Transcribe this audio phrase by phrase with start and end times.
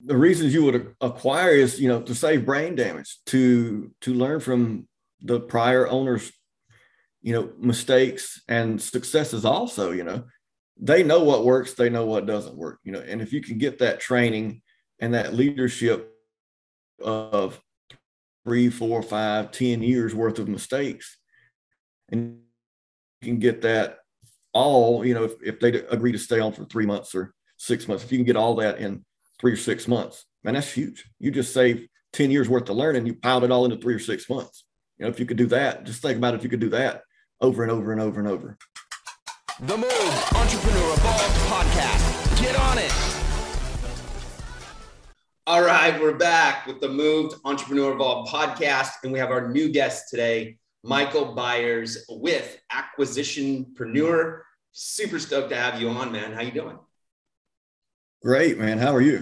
[0.00, 4.40] the reasons you would acquire is you know to save brain damage to to learn
[4.40, 4.86] from
[5.20, 6.30] the prior owners
[7.20, 10.24] you know mistakes and successes also you know.
[10.80, 13.00] They know what works they know what doesn't work you know.
[13.00, 14.62] And if you can get that training
[15.00, 16.12] and that leadership
[17.02, 17.60] of
[18.44, 21.18] three four five ten years worth of mistakes
[22.10, 22.38] and
[23.20, 23.98] you can get that
[24.52, 27.88] all you know if, if they agree to stay on for three months or six
[27.88, 29.04] months if you can get all that in
[29.40, 33.06] three or six months man that's huge you just save 10 years worth of learning
[33.06, 34.64] you piled it all into three or six months
[34.98, 37.02] you know if you could do that just think about if you could do that
[37.40, 38.56] over and over and over and over
[39.60, 42.40] the Move Entrepreneur Evolved podcast.
[42.40, 42.94] Get on it.
[45.48, 49.68] All right, we're back with the Moved Entrepreneur Evolved podcast, and we have our new
[49.68, 54.42] guest today, Michael Byers with Acquisitionpreneur.
[54.70, 56.32] Super stoked to have you on, man.
[56.32, 56.78] How you doing?
[58.22, 58.78] Great, man.
[58.78, 59.18] How are you?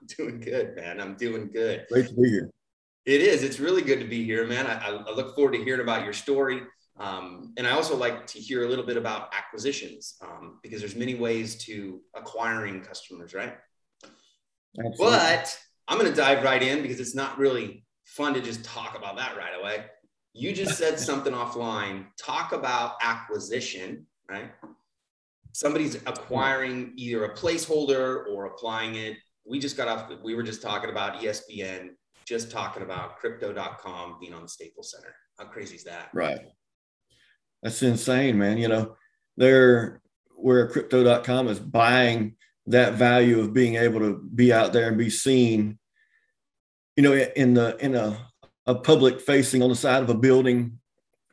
[0.00, 1.00] I'm doing good, man.
[1.00, 1.86] I'm doing good.
[1.90, 2.50] Great to be here.
[3.06, 3.42] It is.
[3.42, 4.66] It's really good to be here, man.
[4.66, 6.62] I, I look forward to hearing about your story.
[6.98, 10.96] Um, and I also like to hear a little bit about acquisitions um, because there's
[10.96, 13.56] many ways to acquiring customers, right?
[14.78, 14.96] Absolutely.
[14.98, 18.96] But I'm going to dive right in because it's not really fun to just talk
[18.96, 19.86] about that right away.
[20.32, 22.06] You just said something offline.
[22.18, 24.50] Talk about acquisition, right?
[25.52, 29.16] Somebody's acquiring either a placeholder or applying it.
[29.44, 31.90] We just got off, we were just talking about ESPN,
[32.24, 35.14] just talking about crypto.com being on the Staples Center.
[35.38, 36.10] How crazy is that?
[36.12, 36.40] Right.
[37.62, 38.58] That's insane, man.
[38.58, 38.96] You know,
[39.36, 40.00] they're
[40.34, 45.10] where crypto.com is buying that value of being able to be out there and be
[45.10, 45.78] seen,
[46.96, 48.16] you know, in the in a,
[48.66, 50.78] a public facing on the side of a building,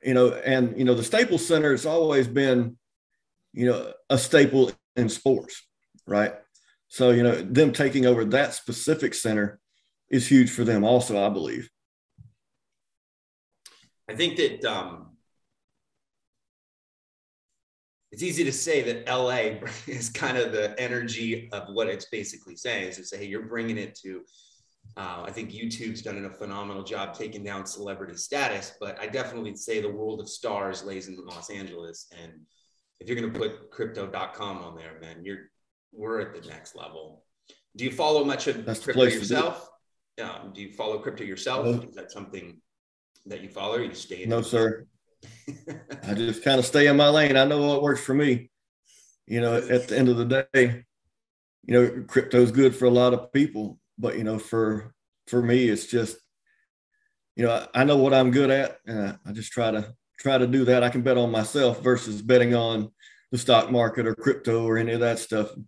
[0.04, 2.78] you know, and you know, the Staples Center has always been,
[3.58, 5.66] you know, a staple in sports,
[6.06, 6.32] right?
[6.90, 9.60] So, you know, them taking over that specific center
[10.12, 11.68] is huge for them also, I believe.
[14.08, 15.18] I think that um,
[18.12, 22.56] it's easy to say that LA is kind of the energy of what it's basically
[22.56, 24.22] saying is to say, hey, you're bringing it to.
[24.96, 29.56] Uh, I think YouTube's done a phenomenal job taking down celebrity status, but I definitely
[29.56, 32.08] say the world of stars lays in Los Angeles.
[32.24, 32.34] And
[33.00, 35.50] if you're going to put crypto.com on there, man, you're
[35.92, 37.24] we're at the next level.
[37.76, 39.70] Do you follow much of That's crypto yourself?
[40.18, 40.40] Yeah.
[40.54, 41.84] Do you follow crypto yourself?
[41.84, 42.60] Is that something
[43.26, 43.78] that you follow?
[43.78, 44.30] You stay in?
[44.30, 44.86] No, sir.
[46.04, 47.38] I just kind of stay in my lane.
[47.38, 48.50] I know what works for me.
[49.28, 50.86] You know, at the end of the day,
[51.66, 54.94] you know, crypto is good for a lot of people, but you know, for
[55.28, 56.18] for me, it's just,
[57.36, 60.38] you know, I, know what I'm good at, and I, I just try to try
[60.38, 60.84] to do that.
[60.84, 62.92] I can bet on myself versus betting on
[63.32, 65.52] the stock market or crypto or any of that stuff.
[65.52, 65.64] It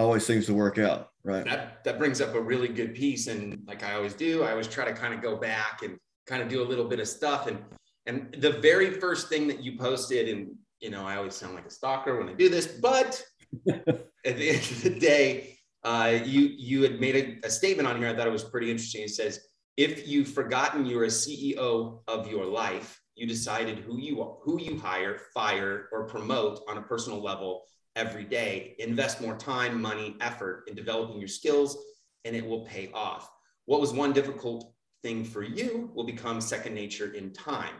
[0.00, 1.44] always seems to work out, right?
[1.44, 4.68] That that brings up a really good piece, and like I always do, I always
[4.68, 7.46] try to kind of go back and kind of do a little bit of stuff
[7.46, 7.58] and
[8.06, 11.66] and the very first thing that you posted, and you know, I always sound like
[11.66, 13.22] a stalker when I do this, but
[13.68, 17.96] at the end of the day, uh, you you had made a, a, statement on
[17.96, 18.08] here.
[18.08, 19.02] I thought it was pretty interesting.
[19.02, 19.40] It says,
[19.76, 24.78] "If you've forgotten you're a CEO of your life, you decided who you who you
[24.78, 27.62] hire, fire, or promote on a personal level
[27.96, 28.74] every day.
[28.78, 31.76] Invest more time, money, effort in developing your skills,
[32.24, 33.30] and it will pay off.
[33.66, 37.74] What was one difficult thing for you will become second nature in time."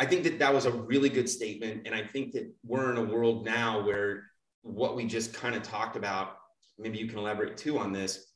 [0.00, 1.82] I think that that was a really good statement.
[1.86, 4.24] And I think that we're in a world now where
[4.62, 6.36] what we just kind of talked about,
[6.78, 8.26] maybe you can elaborate too on this,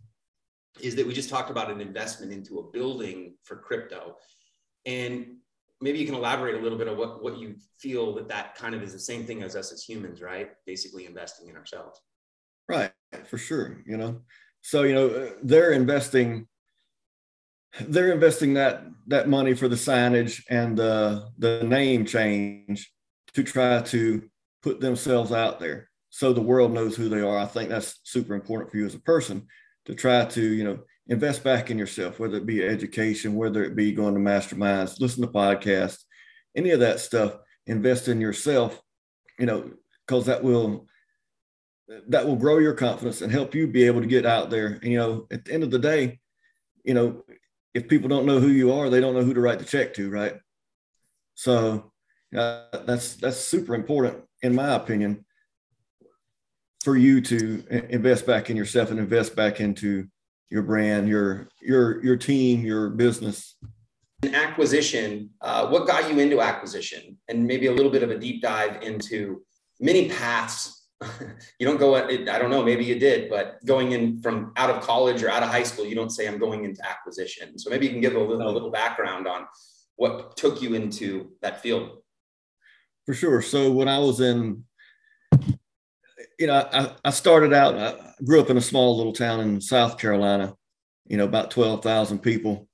[0.80, 4.16] is that we just talked about an investment into a building for crypto.
[4.86, 5.36] And
[5.82, 8.74] maybe you can elaborate a little bit of what, what you feel that that kind
[8.74, 10.50] of is the same thing as us as humans, right?
[10.64, 12.00] Basically investing in ourselves.
[12.68, 12.92] Right,
[13.26, 13.82] for sure.
[13.84, 14.20] You know,
[14.62, 16.46] so, you know, they're investing
[17.88, 22.92] they're investing that that money for the signage and the the name change
[23.32, 24.28] to try to
[24.62, 27.38] put themselves out there so the world knows who they are.
[27.38, 29.46] I think that's super important for you as a person
[29.86, 33.76] to try to you know invest back in yourself, whether it be education, whether it
[33.76, 36.04] be going to masterminds, listen to podcasts,
[36.56, 37.36] any of that stuff.
[37.66, 38.80] Invest in yourself,
[39.38, 39.70] you know,
[40.06, 40.88] because that will
[42.08, 44.78] that will grow your confidence and help you be able to get out there.
[44.82, 46.20] And you know, at the end of the day,
[46.84, 47.22] you know,
[47.74, 49.94] if people don't know who you are, they don't know who to write the check
[49.94, 50.34] to, right?
[51.34, 51.92] So
[52.36, 55.24] uh, that's that's super important, in my opinion,
[56.82, 60.08] for you to invest back in yourself and invest back into
[60.52, 63.56] your brand, your your your team, your business.
[64.22, 65.30] Acquisition.
[65.40, 68.82] Uh, what got you into acquisition, and maybe a little bit of a deep dive
[68.82, 69.42] into
[69.80, 70.82] many paths
[71.58, 74.82] you don't go, I don't know, maybe you did, but going in from out of
[74.82, 77.58] college or out of high school, you don't say I'm going into acquisition.
[77.58, 79.46] So maybe you can give a little, a little background on
[79.96, 81.98] what took you into that field.
[83.06, 83.42] For sure.
[83.42, 84.64] So when I was in,
[86.42, 89.60] you know, I, I started out, I grew up in a small little town in
[89.60, 90.56] South Carolina,
[91.06, 92.66] you know, about 12,000 people.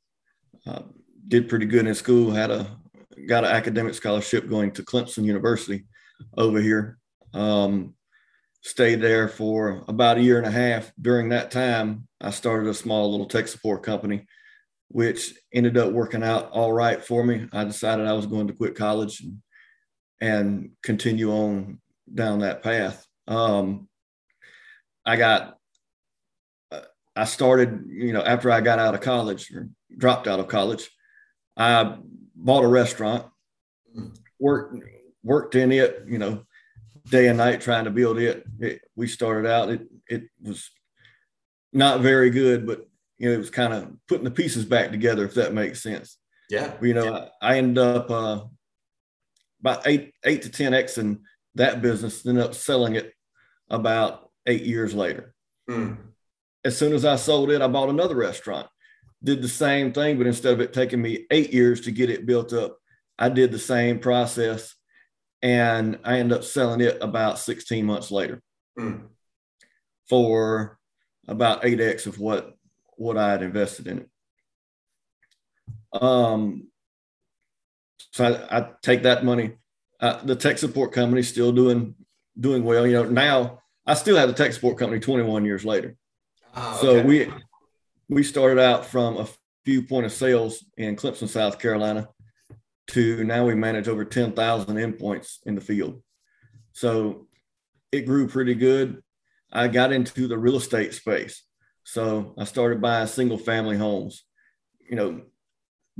[0.66, 0.80] Uh,
[1.28, 2.66] did pretty good in school, had a,
[3.26, 5.84] got an academic scholarship going to Clemson University
[6.38, 6.98] over here.
[7.34, 7.94] Um,
[8.62, 10.90] stayed there for about a year and a half.
[10.98, 14.24] During that time, I started a small little tech support company,
[14.88, 17.46] which ended up working out all right for me.
[17.52, 19.42] I decided I was going to quit college and,
[20.22, 21.82] and continue on
[22.14, 23.04] down that path.
[23.28, 23.88] Um,
[25.04, 25.58] I got,
[27.14, 30.90] I started, you know, after I got out of college or dropped out of college,
[31.56, 31.98] I
[32.34, 33.26] bought a restaurant,
[34.38, 34.82] worked
[35.22, 36.44] worked in it, you know,
[37.10, 38.44] day and night trying to build it.
[38.60, 40.70] it we started out, it, it was
[41.72, 42.88] not very good, but
[43.18, 46.18] you know, it was kind of putting the pieces back together, if that makes sense.
[46.48, 46.74] Yeah.
[46.80, 47.28] You know, yeah.
[47.42, 48.44] I, I ended up uh,
[49.60, 51.20] about eight, eight to 10 X in
[51.56, 53.12] that business, ended up selling it
[53.70, 55.34] about eight years later.
[55.68, 55.96] Mm.
[56.64, 58.66] As soon as I sold it, I bought another restaurant,
[59.22, 62.26] did the same thing, but instead of it taking me eight years to get it
[62.26, 62.78] built up,
[63.18, 64.74] I did the same process
[65.42, 68.42] and I ended up selling it about 16 months later
[68.78, 69.02] mm.
[70.08, 70.78] for
[71.26, 72.54] about 8x of what
[72.96, 74.08] what I had invested in it.
[75.92, 76.68] Um,
[78.12, 79.52] so I, I take that money.
[80.00, 81.94] Uh, the tech support company is still doing
[82.38, 82.86] doing well.
[82.86, 85.96] You know, now I still have the tech support company 21 years later.
[86.54, 86.80] Oh, okay.
[86.80, 87.32] So we
[88.08, 89.28] we started out from a
[89.64, 92.08] few point of sales in Clemson, South Carolina,
[92.88, 96.02] to now we manage over 10,000 endpoints in the field.
[96.72, 97.26] So
[97.92, 99.02] it grew pretty good.
[99.52, 101.42] I got into the real estate space.
[101.84, 104.24] So I started buying single family homes,
[104.88, 105.22] you know,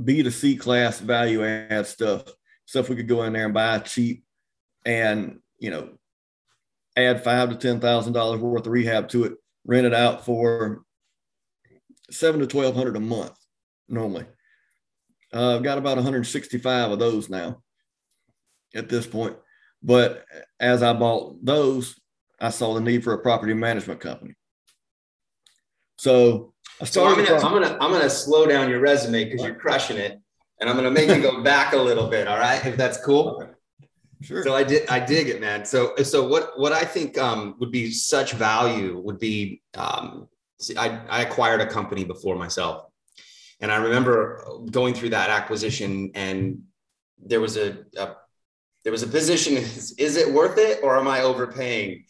[0.03, 2.23] B to C class value add stuff,
[2.65, 4.23] stuff we could go in there and buy cheap
[4.85, 5.89] and, you know,
[7.03, 9.33] add five to ten thousand dollars worth of rehab to it,
[9.65, 10.83] rent it out for
[12.09, 13.37] seven to twelve hundred a month
[13.87, 14.25] normally.
[15.33, 17.61] Uh, I've got about 165 of those now
[18.73, 19.35] at this point.
[19.81, 20.25] But
[20.59, 21.99] as I bought those,
[22.39, 24.33] I saw the need for a property management company.
[25.97, 27.27] So I started.
[27.27, 30.19] So I'm, gonna, I'm gonna I'm gonna slow down your resume because you're crushing it,
[30.59, 32.27] and I'm gonna make you go back a little bit.
[32.27, 33.45] All right, if that's cool.
[34.21, 34.43] Sure.
[34.43, 35.65] So I did I dig it, man.
[35.65, 40.27] So so what what I think um, would be such value would be um,
[40.59, 42.89] see, I, I acquired a company before myself
[43.61, 46.63] and I remember going through that acquisition, and
[47.17, 48.15] there was a, a
[48.83, 52.05] there was a position: is, is it worth it, or am I overpaying?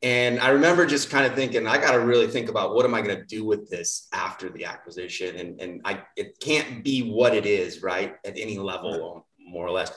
[0.00, 2.94] And I remember just kind of thinking, I got to really think about what am
[2.94, 7.02] I going to do with this after the acquisition, and and I it can't be
[7.02, 9.92] what it is, right, at any level, more or less.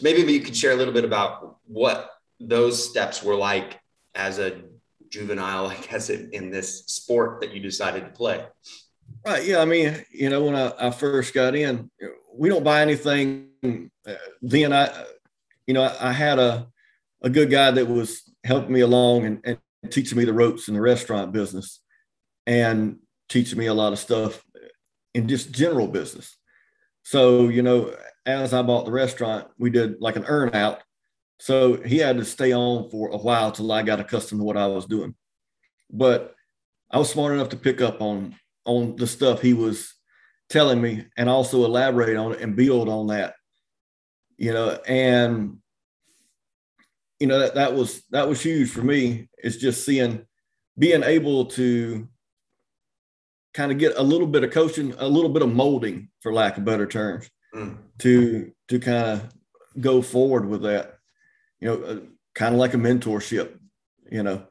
[0.00, 2.10] So maybe you could share a little bit about what
[2.40, 3.78] those steps were like
[4.14, 4.62] as a
[5.10, 8.46] juvenile, I guess, in, in this sport that you decided to play.
[9.26, 9.44] Right.
[9.44, 9.60] Yeah.
[9.60, 11.90] I mean, you know, when I, I first got in,
[12.34, 13.50] we don't buy anything.
[13.62, 15.04] Uh, then I,
[15.66, 16.66] you know, I, I, had a,
[17.20, 20.74] a good guy that was helping me along and, and teaching me the ropes in
[20.74, 21.80] the restaurant business
[22.46, 22.96] and
[23.28, 24.42] teaching me a lot of stuff
[25.12, 26.34] in just general business.
[27.02, 27.94] So, you know,
[28.26, 30.82] as I bought the restaurant, we did like an earn out.
[31.38, 34.56] So he had to stay on for a while till I got accustomed to what
[34.56, 35.14] I was doing.
[35.90, 36.34] But
[36.90, 38.36] I was smart enough to pick up on
[38.66, 39.94] on the stuff he was
[40.48, 43.34] telling me and also elaborate on it and build on that
[44.40, 45.58] you know and
[47.20, 50.24] you know that, that was that was huge for me is just seeing
[50.78, 52.08] being able to
[53.54, 56.56] kind of get a little bit of coaching a little bit of molding for lack
[56.56, 57.30] of better terms
[57.98, 59.34] to to kind of
[59.80, 60.98] go forward with that
[61.60, 62.00] you know uh,
[62.34, 63.58] kind of like a mentorship
[64.10, 64.44] you know.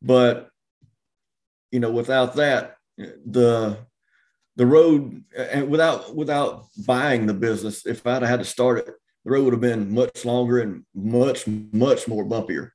[0.00, 0.50] But
[1.70, 3.78] you know without that the
[4.56, 8.94] the road and without without buying the business if i'd had to start it
[9.24, 12.70] the road would have been much longer and much much more bumpier.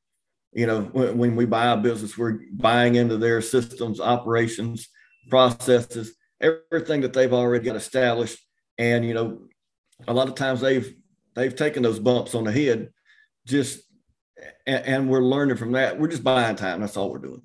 [0.54, 4.88] You know when, when we buy a business we're buying into their systems operations
[5.30, 8.40] processes everything that they've already got established.
[8.78, 9.48] And you know
[10.08, 10.94] a lot of times they've
[11.36, 12.90] they've taken those bumps on the head
[13.46, 13.82] just
[14.66, 16.00] and, and we're learning from that.
[16.00, 16.82] We're just buying time.
[16.82, 17.42] That's all we're doing.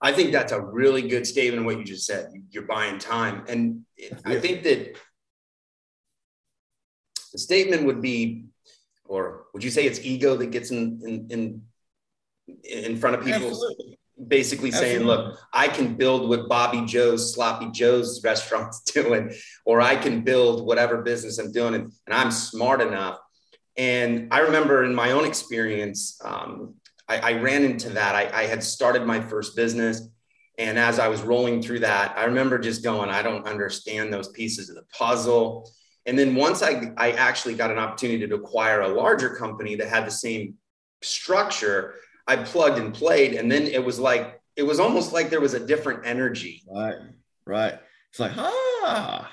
[0.00, 1.60] I think that's a really good statement.
[1.60, 3.84] of What you just said, you're buying time, and
[4.24, 4.96] I think that
[7.32, 8.46] the statement would be,
[9.04, 11.62] or would you say it's ego that gets in in, in
[12.64, 13.98] in front of people, Absolutely.
[14.28, 14.94] Basically Absolutely.
[14.96, 19.32] saying, look, I can build what Bobby Joe's, Sloppy Joe's restaurant's doing,
[19.64, 23.18] or I can build whatever business I'm doing, and, and I'm smart enough.
[23.76, 26.74] And I remember in my own experience, um,
[27.08, 28.14] I, I, ran into that.
[28.14, 30.08] I, I had started my first business.
[30.58, 34.28] And as I was rolling through that, I remember just going, I don't understand those
[34.28, 35.68] pieces of the puzzle.
[36.06, 39.88] And then once I, I actually got an opportunity to acquire a larger company that
[39.88, 40.54] had the same
[41.02, 41.94] structure,
[42.26, 43.34] I plugged and played.
[43.34, 46.62] And then it was like, it was almost like there was a different energy.
[46.70, 46.96] Right.
[47.46, 47.78] Right.
[48.10, 49.30] It's like, ah,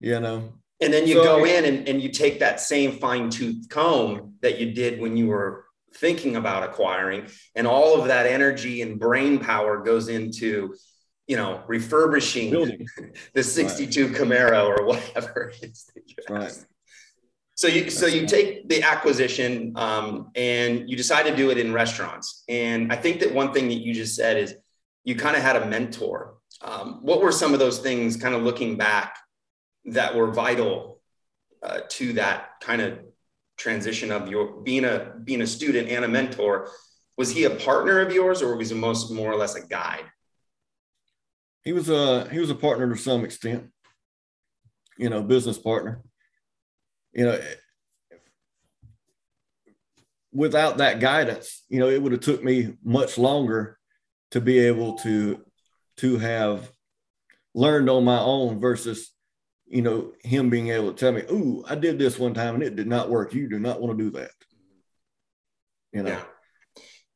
[0.00, 0.54] you know.
[0.80, 4.34] And then you so, go in and, and you take that same fine tooth comb
[4.42, 5.64] that you did when you were
[5.94, 10.74] thinking about acquiring, and all of that energy and brain power goes into
[11.26, 12.86] you know, refurbishing Building.
[13.34, 14.16] the 62 right.
[14.16, 15.90] Camaro or whatever it is.
[16.28, 16.52] Right.
[17.54, 21.72] So you so you take the acquisition um, and you decide to do it in
[21.72, 22.44] restaurants.
[22.48, 24.54] And I think that one thing that you just said is
[25.04, 26.34] you kind of had a mentor.
[26.62, 29.16] Um, what were some of those things, kind of looking back,
[29.86, 31.00] that were vital
[31.62, 33.00] uh, to that kind of
[33.56, 36.68] transition of your being a being a student and a mentor?
[37.18, 40.04] Was he a partner of yours, or was he most more or less a guide?
[41.64, 43.70] he was a he was a partner to some extent,
[44.98, 46.02] you know, business partner.
[47.12, 47.40] You know,
[50.32, 53.78] without that guidance, you know, it would have took me much longer
[54.30, 55.44] to be able to
[55.98, 56.70] to have
[57.54, 59.10] learned on my own versus
[59.66, 62.62] you know him being able to tell me, "Ooh, I did this one time and
[62.62, 63.34] it did not work.
[63.34, 64.30] You do not want to do that."
[65.92, 66.10] You know.
[66.10, 66.22] Yeah.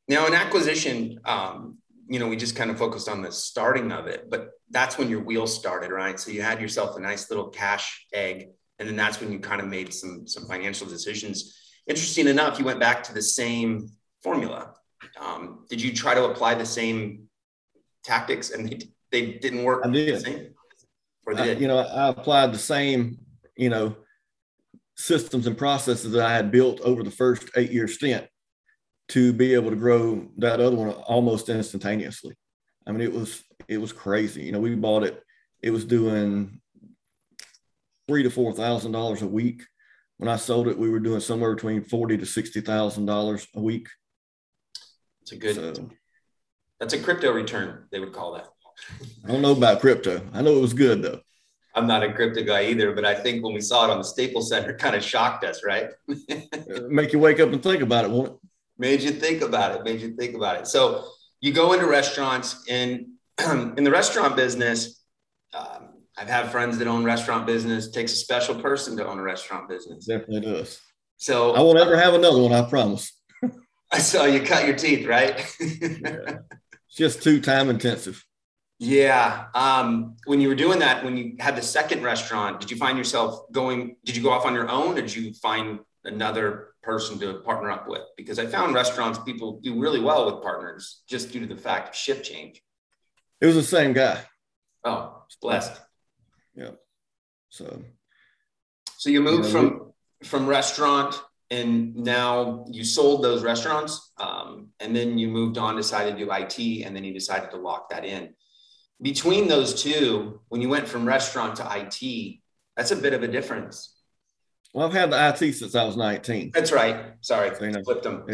[0.09, 4.07] Now, an acquisition, um, you know, we just kind of focused on the starting of
[4.07, 6.19] it, but that's when your wheels started, right?
[6.21, 9.61] So you had yourself a nice little cash egg, and then that's when you kind
[9.61, 11.57] of made some some financial decisions.
[11.87, 13.89] Interesting enough, you went back to the same
[14.23, 14.75] formula.
[15.21, 17.29] Um, did you try to apply the same
[18.05, 18.81] tactics, and they,
[19.13, 19.83] they didn't work?
[19.85, 20.53] I did.
[21.27, 21.61] Or they I, did?
[21.61, 23.19] You know, I applied the same,
[23.57, 23.97] you know,
[24.97, 28.27] systems and processes that I had built over the first eight year stint
[29.09, 32.35] to be able to grow that other one almost instantaneously.
[32.87, 34.43] I mean, it was it was crazy.
[34.43, 35.23] You know, we bought it.
[35.63, 36.61] It was doing
[38.09, 39.63] three to four thousand dollars a week.
[40.19, 43.61] When I sold it, we were doing somewhere between forty to sixty thousand dollars a
[43.61, 43.89] week.
[45.23, 45.57] It's a good.
[45.57, 45.91] So,
[46.81, 47.85] that's a crypto return.
[47.91, 48.47] They would call that.
[49.25, 50.21] I don't know about crypto.
[50.33, 51.21] I know it was good though.
[51.75, 54.05] I'm not a crypto guy either, but I think when we saw it on the
[54.05, 55.91] Staples Center, it kind of shocked us, right?
[56.89, 58.47] Make you wake up and think about it, won't it?
[58.79, 61.05] made you think about it made you think about it so
[61.41, 63.07] you go into restaurants and
[63.77, 65.03] in the restaurant business
[65.55, 65.86] um,
[66.17, 69.23] i've had friends that own restaurant business it takes a special person to own a
[69.23, 70.81] restaurant business definitely does
[71.17, 73.13] so i won't ever have another one i promise
[73.93, 75.69] i saw you cut your teeth right yeah.
[76.89, 78.25] it's just too time intensive
[78.79, 82.77] yeah um, when you were doing that when you had the second restaurant did you
[82.77, 86.75] find yourself going did you go off on your own or did you find another
[86.87, 91.03] person to partner up with because I found restaurants people do really well with partners
[91.09, 92.63] just due to the fact of shift change.
[93.41, 94.23] It was the same guy.
[94.85, 95.73] Oh, blessed.
[96.57, 96.71] Yeah.
[97.49, 97.83] So
[98.97, 99.93] so you moved from
[100.25, 101.21] from restaurant
[101.51, 106.33] and now you sold those restaurants um, and then you moved on decided to do
[106.33, 108.35] it and then you decided to lock that in
[109.01, 112.41] between those two when you went from restaurant to IT
[112.77, 113.97] that's a bit of a difference
[114.77, 116.51] well, I've had the IT since I was 19.
[116.53, 117.15] That's right.
[117.23, 118.27] Sorry, so, you know, flipped them.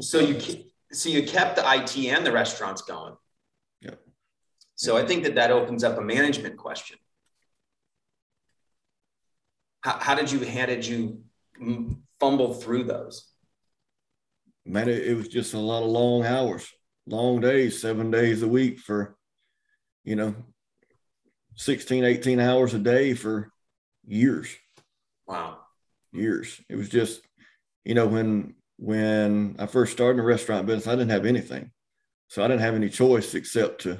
[0.00, 0.40] so you
[0.90, 3.14] so you kept the IT and the restaurants going.
[3.82, 4.00] Yep.
[4.76, 6.96] So I think that that opens up a management question.
[9.82, 11.22] How, how did you how did you
[12.18, 13.26] fumble through those?
[14.66, 16.70] Man, it, it was just a lot of long hours,
[17.06, 19.16] long days, seven days a week for,
[20.04, 20.34] you know,
[21.56, 23.50] 16, 18 hours a day for
[24.06, 24.54] years.
[25.26, 25.58] Wow.
[26.12, 26.60] Years.
[26.68, 27.22] It was just,
[27.84, 31.70] you know, when when I first started in the restaurant business, I didn't have anything.
[32.28, 33.98] So I didn't have any choice except to,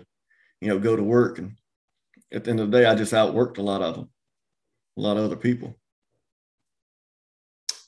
[0.60, 1.38] you know, go to work.
[1.38, 1.56] And
[2.32, 4.10] at the end of the day, I just outworked a lot of them,
[5.00, 5.74] a lot of other people.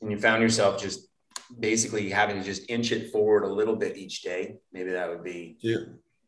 [0.00, 1.09] And you found yourself just
[1.61, 4.57] basically having to just inch it forward a little bit each day.
[4.73, 5.76] Maybe that would be yeah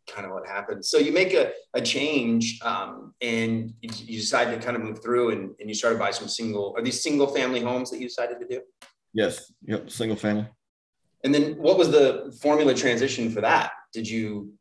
[0.07, 0.85] kind of what happened.
[0.85, 5.03] So you make a, a change um, and you, you, decide to kind of move
[5.03, 8.09] through and, and you started buy some single, are these single family homes that you
[8.09, 8.61] decided to do?
[9.15, 9.51] Yes.
[9.65, 9.89] Yep.
[9.89, 10.47] Single family.
[11.25, 13.73] And then what was the formula transition for that?
[13.95, 14.53] Did you,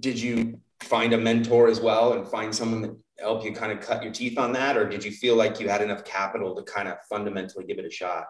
[0.00, 3.80] did you find a mentor as well and find someone that helped you kind of
[3.80, 4.76] cut your teeth on that?
[4.76, 7.84] Or did you feel like you had enough capital to kind of fundamentally give it
[7.84, 8.24] a shot?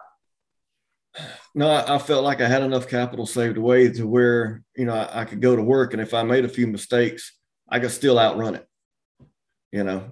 [1.53, 4.93] No, I, I, felt like I had enough capital saved away to where you know
[4.93, 7.37] I, I, could go to work, and if I made a few mistakes,
[7.69, 8.65] I could still outrun it.
[9.73, 10.11] You know,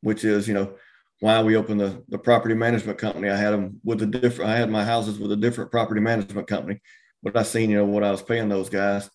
[0.00, 0.74] which is you know
[1.20, 3.28] why we opened the the property management company.
[3.28, 4.50] I had them with a different.
[4.50, 6.80] I had my houses with a different property management company,
[7.22, 9.10] but I seen you know what I was paying those guys.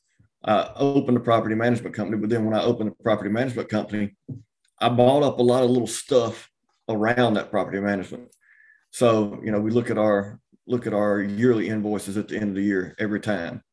[0.45, 4.15] I opened a property management company, but then when I opened the property management company,
[4.79, 6.49] I bought up a lot of little stuff
[6.89, 8.29] around that property management.
[8.91, 12.49] So you know we look at our look at our yearly invoices at the end
[12.49, 13.63] of the year every time,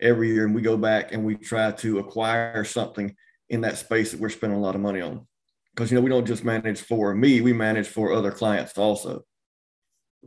[0.00, 3.14] every year, and we go back and we try to acquire something
[3.48, 5.26] in that space that we're spending a lot of money on.
[5.74, 9.24] Because you know we don't just manage for me; we manage for other clients also.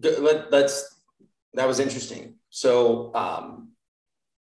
[0.01, 0.95] Let, us
[1.53, 2.35] that was interesting.
[2.49, 3.71] So um,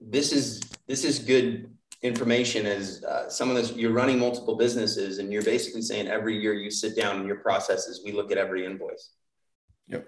[0.01, 1.76] this is this is good
[2.07, 3.73] information as uh, of this.
[3.73, 7.37] you're running multiple businesses and you're basically saying every year you sit down in your
[7.37, 9.11] processes we look at every invoice
[9.89, 10.07] yep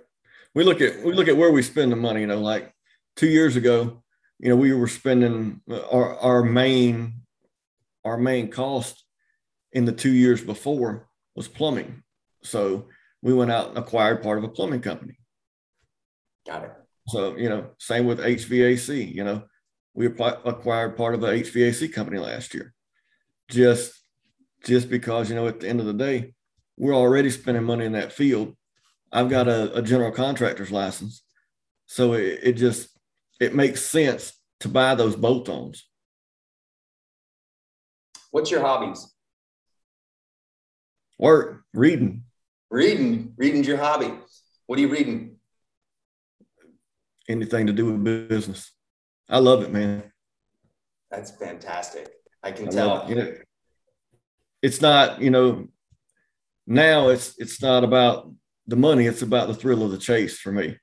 [0.55, 2.21] we look at we look at where we spend the money.
[2.21, 2.73] You know, like
[3.17, 4.03] two years ago,
[4.39, 7.23] you know, we were spending our our main
[8.05, 9.05] our main cost
[9.73, 12.03] in the two years before was plumbing.
[12.43, 12.89] So
[13.23, 15.19] we went out and acquired part of a plumbing company.
[16.47, 16.73] Got it.
[17.09, 19.15] So you know, same with HVAC.
[19.15, 19.43] You know,
[19.99, 22.73] we acquired part of a HVAC company last year,
[23.51, 23.93] just
[24.65, 26.35] just because you know at the end of the day,
[26.77, 28.55] we're already spending money in that field
[29.13, 31.23] I've got a, a general contractor's license.
[31.87, 32.91] So it, it just
[33.41, 35.87] it makes sense to buy those bolt-ons.
[38.31, 39.11] What's your hobbies?
[41.19, 42.25] Work, reading.
[42.71, 43.33] Reading.
[43.37, 44.13] Reading's your hobby.
[44.67, 45.37] What are you reading?
[47.29, 48.71] Anything to do with business.
[49.29, 50.11] I love it, man.
[51.11, 52.11] That's fantastic.
[52.43, 53.09] I can I tell.
[53.09, 53.35] You know,
[54.63, 55.69] it's not, you know,
[56.67, 58.33] now it's it's not about
[58.67, 60.77] the money, it's about the thrill of the chase for me.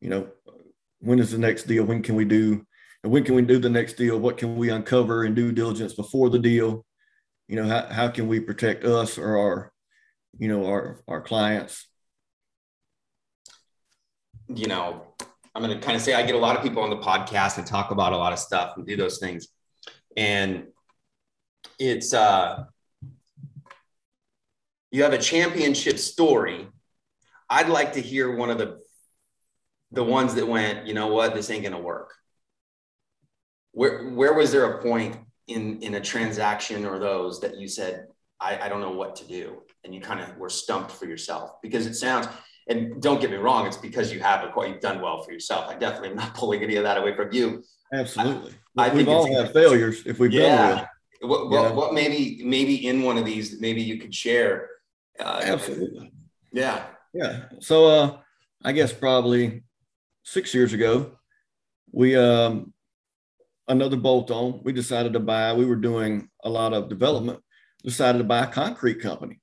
[0.00, 0.28] You know,
[1.00, 1.84] when is the next deal?
[1.84, 2.64] When can we do?
[3.02, 4.18] And when can we do the next deal?
[4.18, 6.84] What can we uncover and due diligence before the deal?
[7.48, 9.72] You know, how, how can we protect us or our,
[10.38, 11.86] you know, our our clients?
[14.48, 15.14] You know,
[15.54, 17.58] I'm going to kind of say I get a lot of people on the podcast
[17.58, 19.48] and talk about a lot of stuff and do those things,
[20.16, 20.64] and
[21.78, 22.64] it's uh,
[24.90, 26.68] you have a championship story
[27.48, 28.80] I'd like to hear one of the
[29.92, 32.12] the ones that went, you know what, this ain't gonna work.
[33.72, 38.06] Where where was there a point in in a transaction or those that you said,
[38.40, 41.60] I, I don't know what to do, and you kind of were stumped for yourself
[41.62, 42.26] because it sounds.
[42.66, 45.68] And don't get me wrong, it's because you have quite you've done well for yourself.
[45.68, 47.62] I definitely am not pulling any of that away from you.
[47.92, 48.52] Absolutely.
[48.76, 50.74] I, I we've all had failures if we've yeah.
[50.74, 50.88] well.
[51.20, 54.68] What, what, what, maybe maybe in one of these maybe you could share
[55.18, 56.12] uh, absolutely
[56.52, 57.44] yeah yeah.
[57.60, 58.18] So uh,
[58.62, 59.62] I guess probably
[60.24, 61.12] six years ago,
[61.92, 62.74] we um,
[63.68, 64.60] another bolt on.
[64.64, 65.54] We decided to buy.
[65.54, 67.40] We were doing a lot of development.
[67.84, 69.40] Decided to buy a concrete company,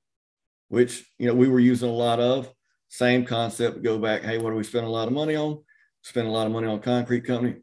[0.68, 2.52] which you know we were using a lot of.
[2.92, 3.82] Same concept.
[3.82, 4.20] Go back.
[4.20, 5.62] Hey, what do we spend a lot of money on?
[6.02, 7.54] Spend a lot of money on concrete company.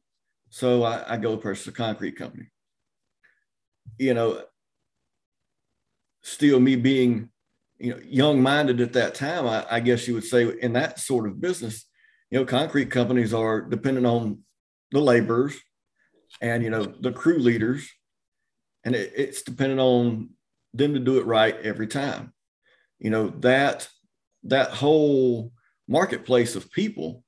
[0.49, 2.47] So I, I go purchase a concrete company.
[3.99, 4.41] You know,
[6.23, 7.29] still me being
[7.77, 10.97] you know, young minded at that time, I, I, guess you would say in that
[10.97, 11.85] sort of business,
[12.31, 14.39] you know, concrete companies are dependent on
[14.91, 15.55] the laborers
[16.41, 17.87] and, you know, the crew leaders.
[18.83, 20.31] And it, it's dependent on
[20.73, 22.33] them to do it right every time.
[22.97, 23.87] You know, that,
[24.43, 25.51] that whole
[25.87, 27.23] marketplace of people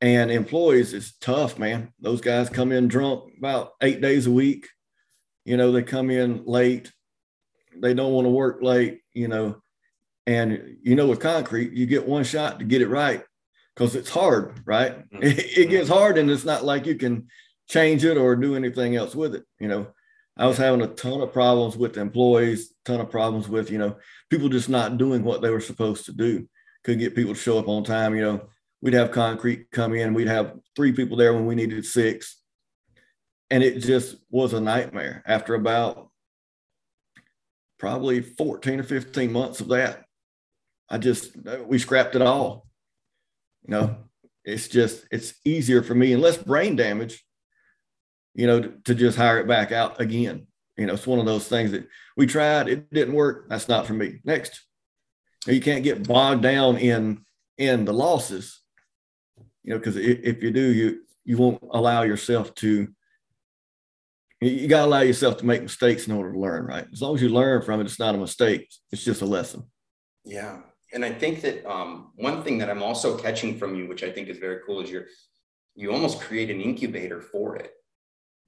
[0.00, 1.92] and employees is tough, man.
[2.00, 4.68] Those guys come in drunk about eight days a week.
[5.44, 6.92] You know, they come in late
[7.80, 9.56] they don't want to work late, you know.
[10.26, 13.22] And you know, with concrete, you get one shot to get it right
[13.74, 14.98] because it's hard, right?
[15.10, 15.22] Mm-hmm.
[15.22, 17.28] It, it, gets hard, and it's not like you can
[17.68, 19.44] change it or do anything else with it.
[19.60, 19.86] You know,
[20.36, 23.96] I was having a ton of problems with employees, ton of problems with you know
[24.30, 26.48] people just not doing what they were supposed to do.
[26.84, 28.14] Couldn't get people to show up on time.
[28.14, 28.48] You know,
[28.82, 32.40] we'd have concrete come in, we'd have three people there when we needed six,
[33.50, 35.22] and it just was a nightmare.
[35.26, 36.10] After about
[37.78, 40.04] probably 14 or 15 months of that.
[40.88, 41.32] I just,
[41.66, 42.66] we scrapped it all.
[43.66, 43.96] You know,
[44.44, 47.24] it's just, it's easier for me and less brain damage,
[48.36, 50.46] you know, to, just hire it back out again.
[50.76, 53.48] You know, it's one of those things that we tried, it didn't work.
[53.48, 54.20] That's not for me.
[54.24, 54.62] Next.
[55.46, 57.24] You can't get bogged down in
[57.56, 58.60] in the losses,
[59.62, 62.88] you know, because if you do, you you won't allow yourself to
[64.40, 66.86] you got to allow yourself to make mistakes in order to learn, right?
[66.92, 68.68] As long as you learn from it, it's not a mistake.
[68.92, 69.64] It's just a lesson.
[70.24, 70.58] Yeah.
[70.92, 74.10] and I think that um, one thing that I'm also catching from you, which I
[74.10, 75.06] think is very cool, is you're
[75.74, 77.70] you almost create an incubator for it.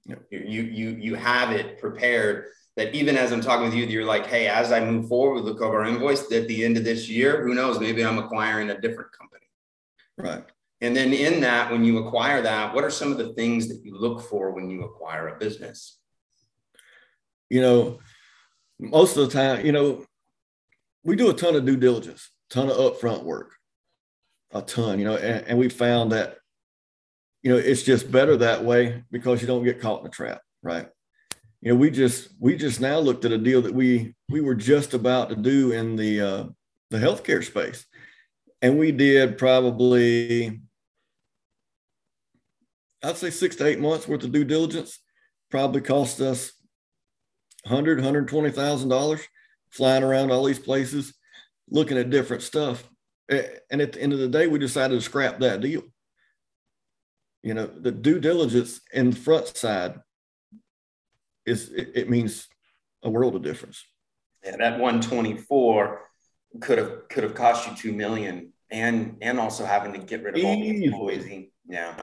[0.05, 0.23] Yep.
[0.31, 4.25] You you you have it prepared that even as I'm talking with you, you're like,
[4.25, 7.43] hey, as I move forward with the cover invoice at the end of this year,
[7.43, 7.79] who knows?
[7.79, 9.45] Maybe I'm acquiring a different company.
[10.17, 10.45] Right.
[10.81, 13.83] And then in that, when you acquire that, what are some of the things that
[13.83, 15.99] you look for when you acquire a business?
[17.49, 17.99] You know,
[18.79, 20.05] most of the time, you know,
[21.03, 23.55] we do a ton of due diligence, ton of upfront work,
[24.51, 26.37] a ton, you know, and, and we found that,
[27.41, 30.41] you know, it's just better that way because you don't get caught in a trap,
[30.61, 30.87] right?
[31.61, 34.55] You know, we just we just now looked at a deal that we we were
[34.55, 36.43] just about to do in the uh,
[36.89, 37.85] the healthcare space,
[38.61, 40.61] and we did probably
[43.03, 44.99] I'd say six to eight months worth of due diligence.
[45.49, 46.51] Probably cost us
[47.63, 49.21] 100, 120,000 dollars
[49.71, 51.13] flying around all these places,
[51.69, 52.87] looking at different stuff.
[53.29, 55.83] And at the end of the day, we decided to scrap that deal.
[57.43, 59.99] You know, the due diligence in the front side
[61.45, 62.47] is it, it means
[63.03, 63.83] a world of difference.
[64.43, 66.01] Yeah, that 124
[66.61, 70.37] could have could have cost you two million and and also having to get rid
[70.37, 71.47] of all the employees.
[71.67, 71.95] Yeah,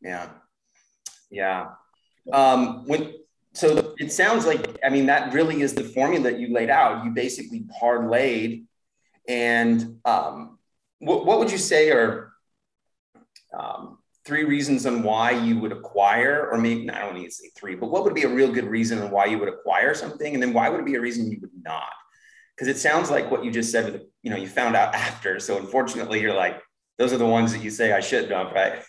[0.00, 0.28] yeah,
[1.30, 1.66] yeah.
[2.32, 3.14] Um, when
[3.54, 7.04] so it sounds like I mean that really is the formula that you laid out.
[7.04, 8.64] You basically parlayed,
[9.28, 10.58] and um,
[10.98, 12.32] what what would you say are
[13.58, 13.91] um,
[14.24, 17.74] three reasons on why you would acquire, or maybe I don't need to say three,
[17.74, 20.42] but what would be a real good reason on why you would acquire something, and
[20.42, 21.92] then why would it be a reason you would not?
[22.56, 25.40] Because it sounds like what you just said, you know, you found out after.
[25.40, 26.60] So unfortunately, you're like,
[26.98, 28.82] those are the ones that you say I should dump, right?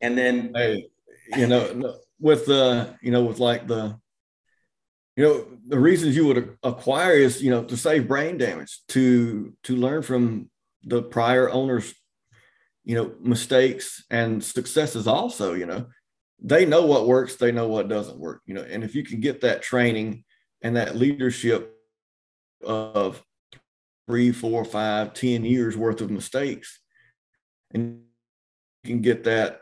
[0.00, 0.88] and then, hey,
[1.36, 3.98] you know, with the, you know, with like the,
[5.16, 9.54] you know, the reasons you would acquire is, you know, to save brain damage, to
[9.64, 10.50] to learn from
[10.82, 11.94] the prior owner's
[12.84, 15.86] you know mistakes and successes also you know.
[16.42, 18.62] They know what works they know what doesn't work you know.
[18.62, 20.24] And if you can get that training
[20.62, 21.76] and that leadership
[22.64, 23.22] of
[24.06, 26.80] three four five ten years worth of mistakes
[27.72, 28.02] and
[28.82, 29.60] you can get that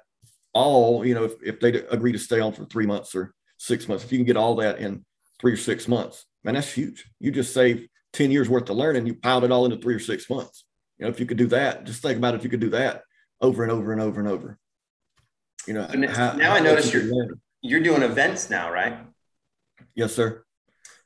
[0.53, 3.89] all you know if, if they agree to stay on for three months or six
[3.89, 5.05] months if you can get all that in
[5.41, 7.05] three or six months man that's huge.
[7.21, 10.01] You just save 10 years worth of learning you piled it all into three or
[10.01, 10.65] six months.
[10.99, 12.39] You know if you could do that just think about it.
[12.39, 13.03] if you could do that
[13.41, 14.59] over and over and over and over.
[15.67, 17.29] You know, how, now how I notice you're
[17.61, 18.99] you're doing events now, right?
[19.95, 20.45] Yes, sir.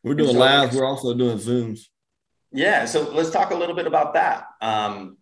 [0.02, 0.74] We're doing so, live.
[0.74, 1.86] We're also doing Zooms.
[2.52, 2.84] Yeah.
[2.84, 4.46] So let's talk a little bit about that.
[4.60, 5.16] Um,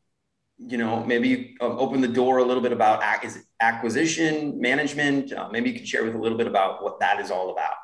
[0.59, 5.33] you know, maybe uh, open the door a little bit about is acquisition management.
[5.33, 7.75] Uh, maybe you could share with a little bit about what that is all about.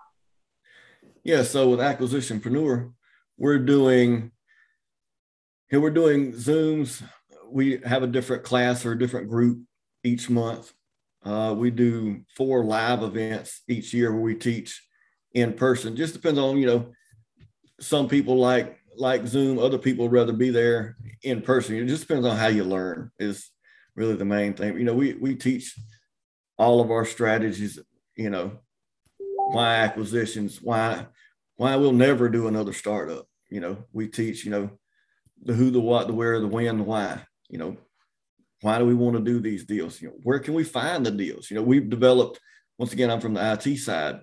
[1.25, 1.43] Yeah.
[1.43, 2.93] So with Acquisitionpreneur,
[3.39, 4.33] we're doing
[5.69, 7.03] here we're doing Zooms
[7.51, 9.63] we have a different class or a different group
[10.05, 10.73] each month.
[11.25, 14.83] Uh, we do four live events each year where we teach
[15.35, 15.97] in person.
[15.97, 16.93] Just depends on you know,
[17.81, 21.77] some people like like Zoom, other people rather be there in person.
[21.77, 23.11] It just depends on how you learn.
[23.19, 23.51] Is
[23.95, 24.79] really the main thing.
[24.79, 25.75] You know, we we teach
[26.59, 27.79] all of our strategies.
[28.15, 28.59] You know,
[29.19, 31.07] why acquisitions, why
[31.57, 33.27] why we'll never do another startup.
[33.51, 34.71] You know, we teach you know
[35.43, 37.77] the who, the what, the where, the when, the why you know,
[38.63, 40.01] why do we want to do these deals?
[40.01, 41.51] You know, where can we find the deals?
[41.51, 42.41] You know, we've developed,
[42.79, 44.21] once again, I'm from the IT side.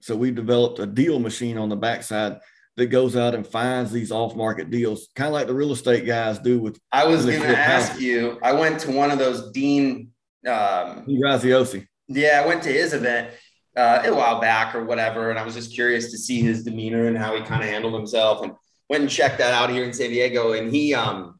[0.00, 2.38] So we've developed a deal machine on the backside
[2.76, 6.38] that goes out and finds these off-market deals, kind of like the real estate guys
[6.38, 6.78] do with.
[6.92, 8.02] I was going to ask houses.
[8.02, 8.38] you.
[8.42, 10.10] I went to one of those Dean.
[10.46, 11.86] Um, Graziosi.
[12.08, 13.30] Yeah, I went to his event
[13.76, 17.06] uh, a while back or whatever, and I was just curious to see his demeanor
[17.06, 18.52] and how he kind of handled himself, and
[18.90, 20.52] went and checked that out here in San Diego.
[20.52, 21.33] And he, um,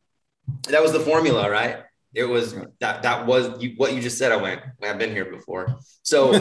[0.68, 1.78] that was the formula, right?
[2.14, 4.30] It was that that was you, what you just said.
[4.30, 4.60] I went.
[4.82, 5.78] I've been here before.
[6.02, 6.40] So,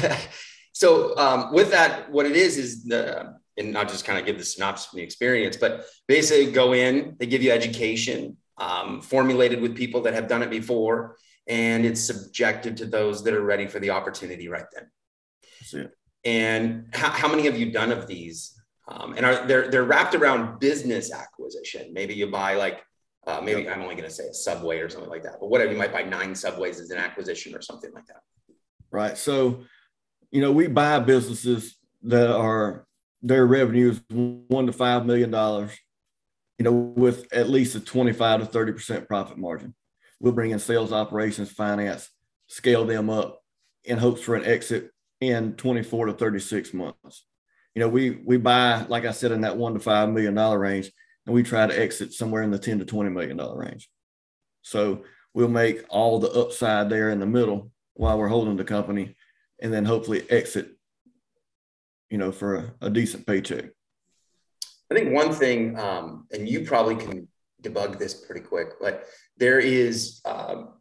[0.72, 4.38] so um, with that, what it is is the and I'll just kind of give
[4.38, 9.60] the synopsis of the experience, but basically go in, they give you education, um, formulated
[9.60, 13.66] with people that have done it before, and it's subjected to those that are ready
[13.66, 14.90] for the opportunity right then.
[16.24, 18.58] And how, how many have you done of these?
[18.88, 21.92] Um, and are they're they're wrapped around business acquisition?
[21.92, 22.82] Maybe you buy like
[23.26, 25.72] uh, maybe I'm only going to say a subway or something like that, but whatever
[25.72, 28.22] you might buy nine subways as an acquisition or something like that.
[28.90, 29.16] Right.
[29.16, 29.64] So,
[30.30, 32.86] you know, we buy businesses that are
[33.22, 35.70] their revenue is one to five million dollars,
[36.58, 39.74] you know, with at least a 25 to 30 percent profit margin.
[40.18, 42.10] We'll bring in sales, operations, finance,
[42.48, 43.40] scale them up
[43.84, 47.24] in hopes for an exit in 24 to 36 months.
[47.74, 50.58] You know, we we buy, like I said, in that one to five million dollar
[50.58, 50.90] range
[51.26, 53.88] and we try to exit somewhere in the 10 to 20 million dollar range.
[54.62, 55.04] So
[55.34, 59.16] we'll make all the upside there in the middle while we're holding the company
[59.60, 60.76] and then hopefully exit,
[62.10, 63.66] you know, for a, a decent paycheck.
[64.90, 67.28] I think one thing, um, and you probably can
[67.62, 69.06] debug this pretty quick, but
[69.36, 70.74] there is um,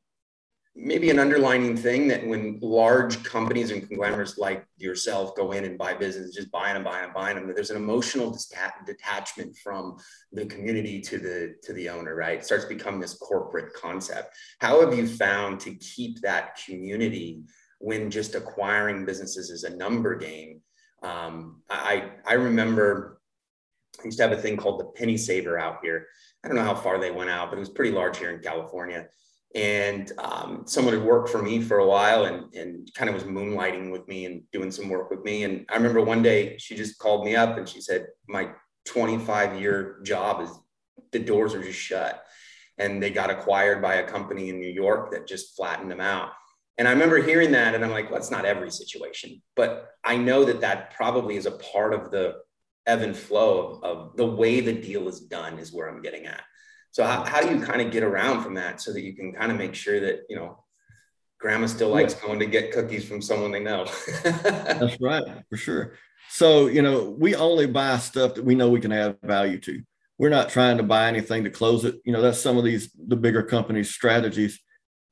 [0.76, 5.78] maybe an underlining thing that when large companies and conglomerates like yourself go in and
[5.78, 8.38] buy business, just buying and buying and buying them, there's an emotional
[8.86, 9.98] detachment from
[10.32, 12.40] the community to the to the owner, right?
[12.40, 14.34] It starts to become this corporate concept.
[14.60, 17.44] How have you found to keep that community
[17.80, 20.62] when just acquiring businesses is a number game?
[21.04, 23.20] Um, I I remember
[24.00, 26.08] I used to have a thing called the penny saver out here.
[26.44, 28.40] I don't know how far they went out, but it was pretty large here in
[28.40, 29.08] California
[29.54, 33.24] and um, someone had worked for me for a while and, and kind of was
[33.24, 35.44] moonlighting with me and doing some work with me.
[35.44, 38.52] And I remember one day she just called me up and she said, My
[38.86, 40.50] 25 year job is
[41.12, 42.24] the doors are just shut.
[42.78, 46.32] And they got acquired by a company in New York that just flattened them out.
[46.78, 49.42] And I remember hearing that and I'm like, well, that's not every situation.
[49.56, 52.38] But I know that that probably is a part of the
[52.88, 56.26] ebb and flow of, of the way the deal is done, is where I'm getting
[56.26, 56.42] at.
[56.92, 59.32] So how, how do you kind of get around from that so that you can
[59.32, 60.64] kind of make sure that, you know,
[61.40, 63.86] grandma still likes going to get cookies from someone they know.
[64.24, 65.94] That's right, for sure.
[66.30, 69.82] So, you know, we only buy stuff that we know we can add value to.
[70.18, 71.96] We're not trying to buy anything to close it.
[72.06, 74.60] You know, that's some of these the bigger companies' strategies.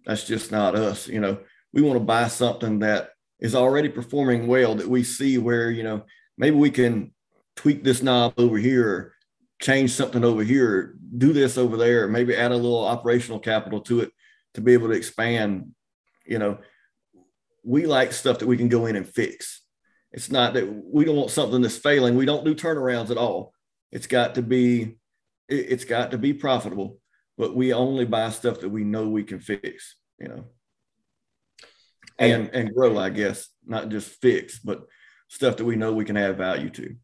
[0.05, 1.07] That's just not us.
[1.07, 1.39] You know,
[1.73, 5.83] we want to buy something that is already performing well that we see where, you
[5.83, 6.03] know,
[6.37, 7.13] maybe we can
[7.55, 9.13] tweak this knob over here
[9.61, 14.01] change something over here, do this over there, maybe add a little operational capital to
[14.01, 14.11] it
[14.53, 15.71] to be able to expand.
[16.25, 16.59] You know,
[17.63, 19.61] we like stuff that we can go in and fix.
[20.11, 22.15] It's not that we don't want something that's failing.
[22.15, 23.53] We don't do turnarounds at all.
[23.91, 24.97] It's got to be,
[25.47, 26.99] it's got to be profitable,
[27.37, 30.45] but we only buy stuff that we know we can fix, you know,
[32.17, 34.85] and, and grow, I guess, not just fix, but
[35.27, 36.95] stuff that we know we can add value to.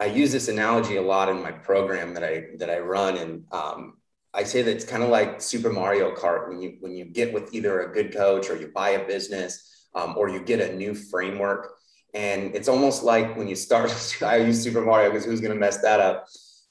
[0.00, 3.44] I use this analogy a lot in my program that I that I run, and
[3.52, 3.98] um,
[4.34, 7.32] I say that it's kind of like Super Mario Kart when you when you get
[7.32, 10.74] with either a good coach or you buy a business um, or you get a
[10.74, 11.74] new framework,
[12.14, 13.90] and it's almost like when you start.
[14.22, 16.26] I use Super Mario because who's going to mess that up?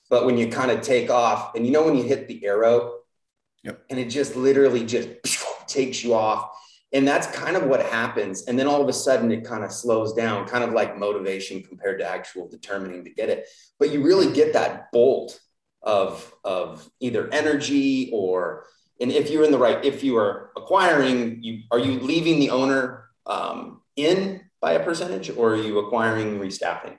[0.09, 2.99] But when you kind of take off, and you know when you hit the arrow,
[3.63, 3.81] yep.
[3.89, 5.09] and it just literally just
[5.67, 6.51] takes you off
[6.93, 8.43] and that's kind of what happens.
[8.43, 11.63] And then all of a sudden it kind of slows down kind of like motivation
[11.63, 13.47] compared to actual determining to get it.
[13.79, 15.39] But you really get that bolt
[15.81, 18.65] of of either energy or
[18.99, 22.51] and if you're in the right if you are acquiring you are you leaving the
[22.51, 26.97] owner um, in by a percentage or are you acquiring restaffing?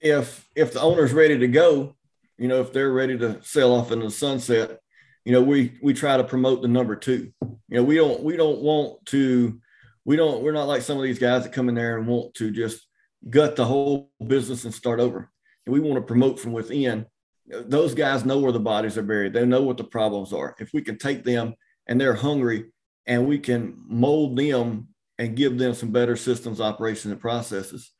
[0.00, 1.94] If if the owner's ready to go
[2.36, 4.80] you know if they're ready to sell off in the sunset
[5.24, 7.32] you know we we try to promote the number two.
[7.42, 9.60] You know we don't we don't want to
[10.04, 12.34] we don't we're not like some of these guys that come in there and want
[12.34, 12.86] to just
[13.30, 15.30] gut the whole business and start over.
[15.66, 17.06] And we want to promote from within.
[17.46, 19.34] Those guys know where the bodies are buried.
[19.34, 20.54] They know what the problems are.
[20.58, 21.54] If we can take them
[21.86, 22.72] and they're hungry
[23.06, 27.92] and we can mold them and give them some better systems operations and processes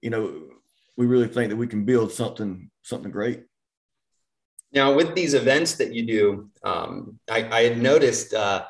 [0.00, 0.48] you know
[0.96, 3.44] we really think that we can build something something great
[4.72, 8.66] now, with these events that you do, um, I, I, had noticed uh,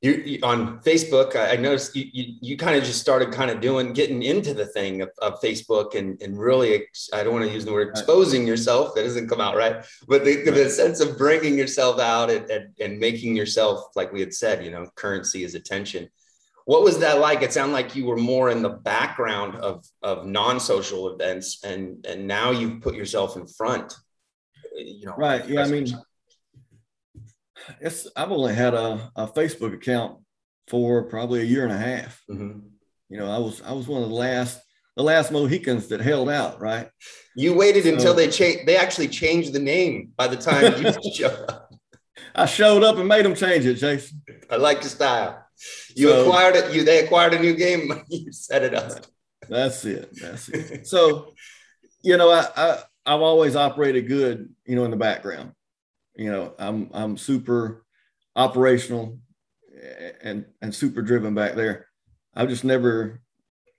[0.00, 1.36] you, you, on Facebook.
[1.36, 4.66] I noticed you, you, you kind of just started kind of doing, getting into the
[4.66, 8.48] thing of, of Facebook, and and really, I don't want to use the word exposing
[8.48, 8.96] yourself.
[8.96, 12.74] That doesn't come out right, but the, the sense of bringing yourself out and, and,
[12.80, 16.08] and making yourself, like we had said, you know, currency is attention.
[16.64, 17.42] What was that like?
[17.42, 22.26] It sounded like you were more in the background of of non-social events, and and
[22.26, 23.94] now you've put yourself in front
[24.76, 25.14] you know.
[25.16, 25.46] Right.
[25.48, 25.62] Yeah.
[25.62, 25.86] I mean,
[27.80, 30.18] it's I've only had a, a Facebook account
[30.68, 32.22] for probably a year and a half.
[32.30, 32.60] Mm-hmm.
[33.08, 34.60] You know, I was I was one of the last
[34.96, 36.60] the last Mohicans that held out.
[36.60, 36.88] Right.
[37.36, 38.66] You waited so, until they changed.
[38.66, 41.70] They actually changed the name by the time you showed up.
[42.34, 44.22] I showed up and made them change it, Jason.
[44.50, 45.42] I like your style.
[45.94, 46.74] You so, acquired it.
[46.74, 47.90] You they acquired a new game.
[48.08, 49.06] you set it up.
[49.48, 50.10] That's it.
[50.20, 50.86] That's it.
[50.86, 51.34] So,
[52.02, 55.52] you know, I, I I've always operated good, you know, in the background.
[56.16, 57.84] You know, I'm I'm super
[58.34, 59.18] operational
[60.22, 61.86] and and super driven back there.
[62.34, 63.20] I've just never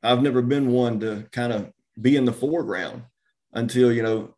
[0.03, 3.03] I've never been one to kind of be in the foreground
[3.53, 4.35] until, you know,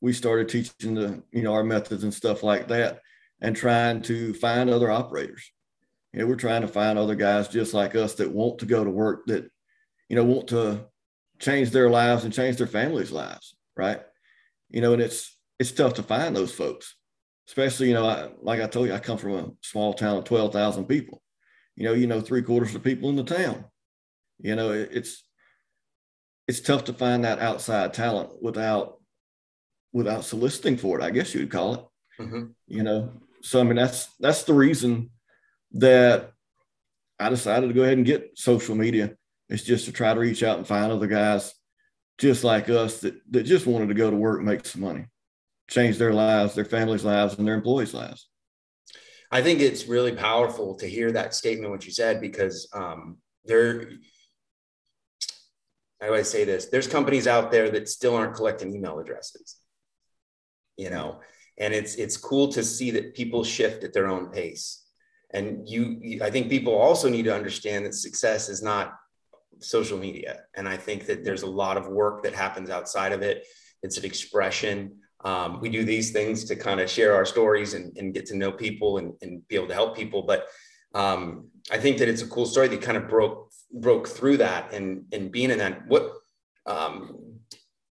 [0.00, 3.00] we started teaching the, you know, our methods and stuff like that
[3.40, 5.50] and trying to find other operators.
[6.12, 8.82] You know, we're trying to find other guys just like us that want to go
[8.82, 9.48] to work that,
[10.08, 10.86] you know, want to
[11.38, 14.00] change their lives and change their families' lives, right?
[14.70, 16.96] You know, and it's it's tough to find those folks,
[17.46, 20.24] especially, you know, I, like I told you, I come from a small town of
[20.24, 21.22] 12,000 people.
[21.76, 23.66] You know, you know, three quarters of the people in the town.
[24.38, 25.22] You know, it, it's,
[26.48, 29.00] it's tough to find that outside talent without,
[29.92, 32.22] without soliciting for it, I guess you would call it.
[32.22, 32.44] Mm-hmm.
[32.66, 35.10] You know, so I mean, that's, that's the reason
[35.72, 36.32] that
[37.18, 39.14] I decided to go ahead and get social media.
[39.50, 41.52] It's just to try to reach out and find other guys
[42.20, 45.06] just like us that, that just wanted to go to work make some money
[45.68, 48.28] change their lives, their families' lives, and their employees' lives.
[49.32, 53.90] I think it's really powerful to hear that statement, what you said, because um, there,
[56.00, 59.56] how do I say this: there's companies out there that still aren't collecting email addresses,
[60.76, 61.20] you know,
[61.56, 64.84] and it's it's cool to see that people shift at their own pace.
[65.32, 68.94] And you, I think people also need to understand that success is not
[69.60, 73.22] social media, and I think that there's a lot of work that happens outside of
[73.22, 73.46] it.
[73.82, 77.96] It's an expression um, we do these things to kind of share our stories and,
[77.98, 80.22] and get to know people and, and, be able to help people.
[80.22, 80.46] But
[80.94, 84.72] um, I think that it's a cool story that kind of broke broke through that
[84.72, 85.86] and and being in that.
[85.86, 86.10] What
[86.66, 87.18] um,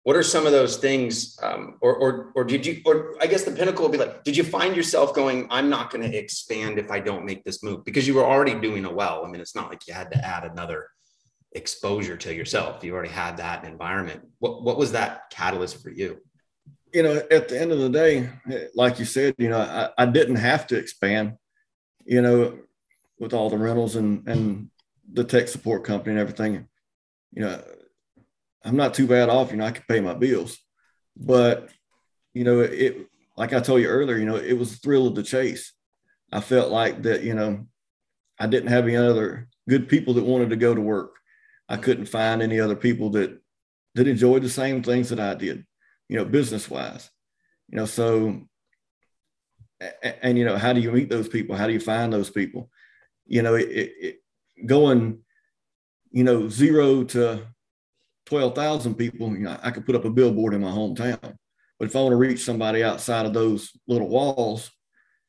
[0.04, 2.82] what are some of those things, um, or or or did you?
[2.86, 5.92] Or I guess the pinnacle would be like, did you find yourself going, I'm not
[5.92, 8.94] going to expand if I don't make this move because you were already doing it
[8.94, 9.24] well.
[9.24, 10.88] I mean, it's not like you had to add another
[11.52, 12.84] exposure to yourself.
[12.84, 14.22] You already had that environment.
[14.40, 16.20] What what was that catalyst for you?
[16.94, 18.30] you know, at the end of the day,
[18.74, 21.38] like you said, you know, I, I didn't have to expand,
[22.06, 22.58] you know,
[23.20, 24.70] with all the rentals and, and
[25.12, 26.68] the tech support company and everything.
[27.32, 27.64] You know,
[28.64, 30.58] I'm not too bad off, you know, I could pay my bills.
[31.16, 31.70] But,
[32.34, 33.08] you know, it,
[33.38, 35.74] like I told you earlier, you know, it was a thrill of the chase.
[36.32, 37.68] I felt like that, you know,
[38.40, 41.16] I didn't have any other good people that wanted to go to work.
[41.70, 43.40] I couldn't find any other people that
[43.96, 45.66] that enjoyed the same things that I did
[46.10, 47.10] you know, business wise,
[47.70, 48.42] you know, so,
[49.80, 51.56] and, and, you know, how do you meet those people?
[51.56, 52.70] How do you find those people?
[53.28, 54.16] You know, it, it
[54.66, 55.20] going,
[56.12, 57.48] you know, zero to
[58.26, 61.38] 12,000 people, you know, I could put up a billboard in my hometown.
[61.78, 64.72] But if I want to reach somebody outside of those little walls,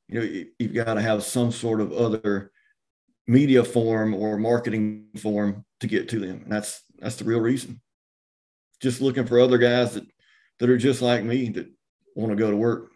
[0.08, 2.50] you know, you, you've got to have some sort of other
[3.30, 6.42] media form or marketing form to get to them.
[6.42, 7.80] And that's that's the real reason.
[8.80, 10.04] Just looking for other guys that
[10.58, 11.68] that are just like me that
[12.16, 12.90] want to go to work.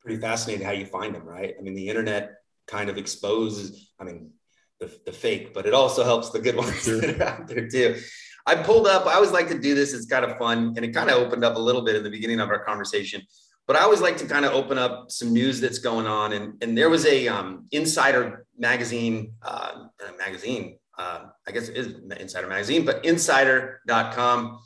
[0.00, 1.54] Pretty fascinating how you find them, right?
[1.58, 4.32] I mean, the internet kind of exposes, I mean,
[4.80, 7.00] the, the fake, but it also helps the good ones sure.
[7.00, 8.00] that are out there too.
[8.46, 9.94] I pulled up, I always like to do this.
[9.94, 10.74] It's kind of fun.
[10.76, 13.22] And it kind of opened up a little bit in the beginning of our conversation.
[13.66, 16.34] But I always like to kind of open up some news that's going on.
[16.34, 19.86] And, and there was a um, Insider magazine, uh,
[20.18, 24.58] magazine, uh, I guess it is Insider magazine, but insider.com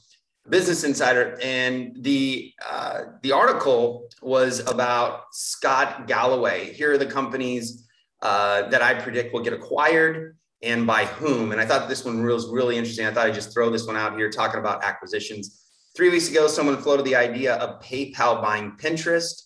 [0.48, 6.72] Business Insider, and the uh, the article was about Scott Galloway.
[6.72, 7.87] Here are the companies
[8.22, 11.52] uh, that I predict will get acquired and by whom.
[11.52, 13.06] And I thought this one was really interesting.
[13.06, 15.67] I thought I'd just throw this one out here, talking about acquisitions.
[15.98, 19.42] Three weeks ago, someone floated the idea of PayPal buying Pinterest.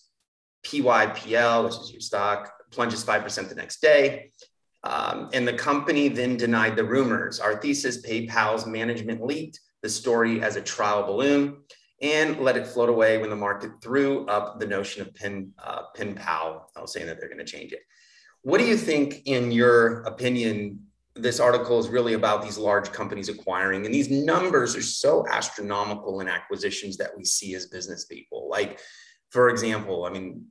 [0.66, 4.32] PYPL, which is your stock, plunges 5% the next day.
[4.84, 7.40] Um, and the company then denied the rumors.
[7.40, 11.62] Our thesis PayPal's management leaked the story as a trial balloon
[12.02, 15.84] and let it float away when the market threw up the notion of pin uh,
[15.94, 16.70] pin pal.
[16.76, 17.80] I was saying that they're going to change it.
[18.42, 20.80] What do you think, in your opinion,
[21.14, 26.20] this article is really about these large companies acquiring, and these numbers are so astronomical
[26.20, 28.48] in acquisitions that we see as business people.
[28.48, 28.81] Like,
[29.31, 30.46] for example, I mean,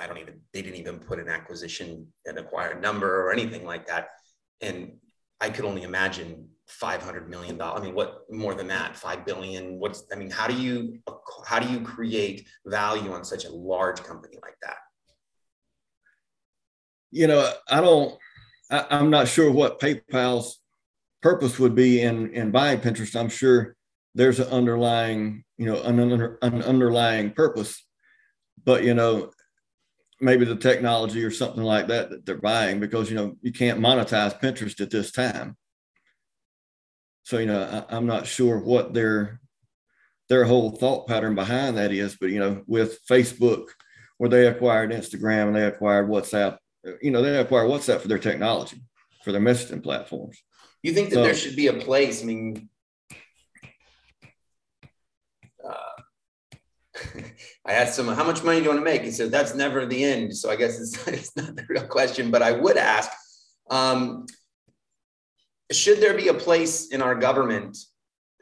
[0.00, 3.86] I don't even they didn't even put an acquisition an acquired number or anything like
[3.86, 4.08] that,
[4.60, 4.92] and
[5.40, 9.78] I could only imagine 500 million dollars i mean what more than that 5 billion
[9.78, 10.98] what's i mean how do you
[11.46, 14.78] how do you create value on such a large company like that
[17.10, 18.16] you know i don't
[18.74, 20.60] I, i'm not sure what paypal's
[21.24, 23.18] purpose would be in in buying pinterest.
[23.18, 23.76] I'm sure
[24.14, 27.82] there's an underlying you know an, under, an underlying purpose.
[28.62, 29.30] But you know
[30.20, 33.80] maybe the technology or something like that that they're buying because you know you can't
[33.80, 35.56] monetize pinterest at this time.
[37.22, 39.40] So you know, I, am not sure what their
[40.28, 43.68] their whole thought pattern behind that is, but you know, with Facebook,
[44.18, 46.58] where they acquired Instagram and they acquired WhatsApp,
[47.00, 48.80] you know, they acquired WhatsApp for their technology,
[49.22, 50.42] for their messaging platforms.
[50.82, 52.22] You think that so, there should be a place?
[52.22, 52.68] I mean,
[55.64, 56.02] uh,
[57.66, 59.02] I asked him, how much money do you want to make?
[59.02, 60.36] He said, that's never the end.
[60.36, 63.10] So I guess it's, it's not the real question, but I would ask,
[63.70, 64.26] um,
[65.72, 67.78] should there be a place in our government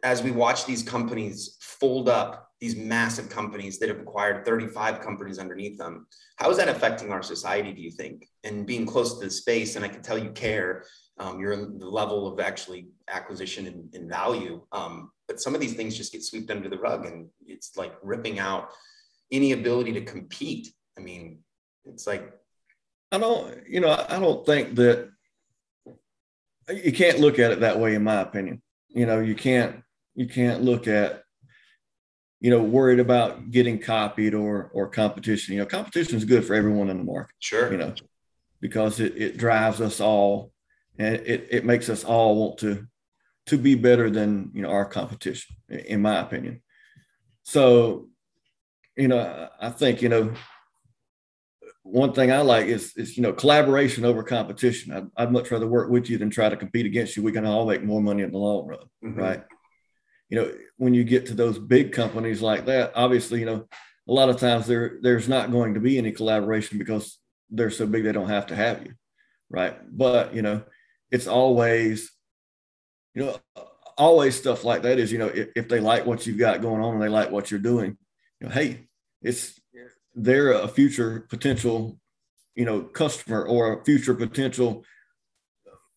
[0.03, 5.40] as we watch these companies fold up these massive companies that have acquired 35 companies
[5.40, 6.06] underneath them.
[6.36, 8.28] How is that affecting our society, do you think?
[8.44, 10.84] And being close to the space, and I can tell you care,
[11.18, 14.62] um, you're the level of actually acquisition and, and value.
[14.70, 17.94] Um, but some of these things just get swept under the rug and it's like
[18.00, 18.68] ripping out
[19.32, 20.68] any ability to compete.
[20.96, 21.40] I mean,
[21.84, 22.32] it's like.
[23.10, 25.10] I don't, you know, I don't think that
[26.72, 28.62] you can't look at it that way, in my opinion.
[28.86, 29.82] You know, you can't,
[30.14, 31.21] you can't look at
[32.43, 35.55] you know, worried about getting copied or or competition.
[35.55, 37.36] You know, competition is good for everyone in the market.
[37.38, 37.70] Sure.
[37.70, 37.95] You know,
[38.61, 40.51] because it, it drives us all
[40.99, 42.88] and it, it makes us all want to
[43.47, 46.62] to be better than you know our competition, in my opinion.
[47.45, 48.09] So,
[48.97, 50.32] you know, I think, you know,
[51.82, 54.93] one thing I like is, is you know, collaboration over competition.
[54.93, 57.22] I'd, I'd much rather work with you than try to compete against you.
[57.22, 59.18] We can all make more money in the long run, mm-hmm.
[59.18, 59.43] right?
[60.33, 63.68] You know, when you get to those big companies like that, obviously, you know,
[64.09, 67.18] a lot of times there there's not going to be any collaboration because
[67.51, 68.95] they're so big they don't have to have you,
[69.51, 69.76] right?
[69.95, 70.62] But you know,
[71.11, 72.11] it's always,
[73.14, 73.41] you know,
[73.99, 76.83] always stuff like that is you know if, if they like what you've got going
[76.83, 77.99] on and they like what you're doing,
[78.41, 78.89] you know, hey,
[79.20, 79.61] it's
[80.14, 82.01] they're a future potential,
[82.55, 84.83] you know, customer or a future potential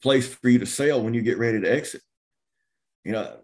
[0.03, 2.01] place for you to sell when you get ready to exit.
[3.05, 3.37] You know,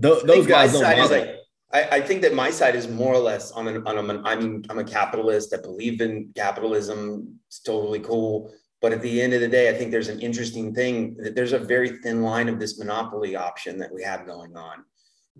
[0.00, 1.18] Th- those guys don't bother.
[1.20, 1.36] Like,
[1.72, 4.36] I, I, think that my side is more or less on an, on a, I
[4.36, 5.54] mean, I'm a capitalist.
[5.54, 7.38] I believe in capitalism.
[7.48, 8.52] It's totally cool.
[8.80, 11.52] But at the end of the day, I think there's an interesting thing that there's
[11.52, 14.84] a very thin line of this monopoly option that we have going on.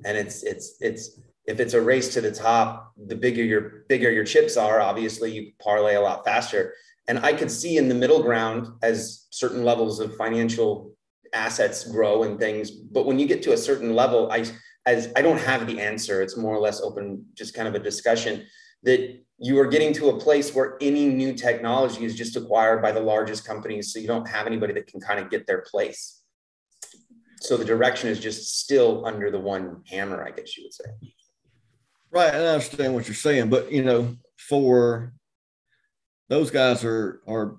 [0.05, 4.11] And it's, it's, it's, if it's a race to the top, the bigger your bigger
[4.11, 6.75] your chips are, obviously you parlay a lot faster.
[7.07, 10.93] And I could see in the middle ground as certain levels of financial
[11.35, 12.71] assets grow and things.
[12.71, 14.45] But when you get to a certain level, I
[14.87, 16.23] as I don't have the answer.
[16.23, 18.47] It's more or less open, just kind of a discussion
[18.83, 22.93] that you are getting to a place where any new technology is just acquired by
[22.93, 23.93] the largest companies.
[23.93, 26.23] So you don't have anybody that can kind of get their place.
[27.41, 30.85] So the direction is just still under the one hammer, I guess you would say.
[32.11, 32.33] Right.
[32.33, 35.13] And I understand what you're saying, but you know, for
[36.29, 37.57] those guys are are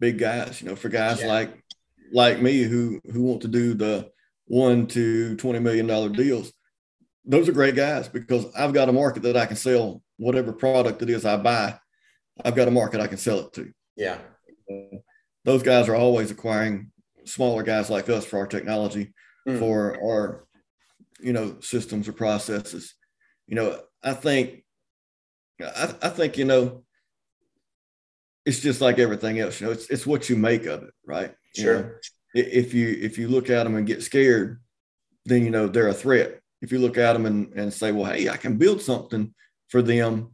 [0.00, 1.28] big guys, you know, for guys yeah.
[1.28, 1.64] like
[2.12, 4.10] like me who who want to do the
[4.46, 6.52] one to twenty million dollar deals,
[7.24, 11.02] those are great guys because I've got a market that I can sell whatever product
[11.02, 11.78] it is I buy.
[12.44, 13.72] I've got a market I can sell it to.
[13.96, 14.18] Yeah.
[15.44, 16.90] Those guys are always acquiring
[17.24, 19.12] smaller guys like us for our technology,
[19.46, 19.58] mm.
[19.58, 20.46] for our,
[21.20, 22.94] you know, systems or processes.
[23.46, 24.64] You know, I think,
[25.60, 26.84] I, I think, you know,
[28.44, 29.60] it's just like everything else.
[29.60, 31.34] You know, it's it's what you make of it, right?
[31.56, 32.00] Sure.
[32.34, 34.60] You know, if you if you look at them and get scared,
[35.24, 36.40] then you know they're a threat.
[36.60, 39.34] If you look at them and, and say, well, hey, I can build something
[39.68, 40.32] for them,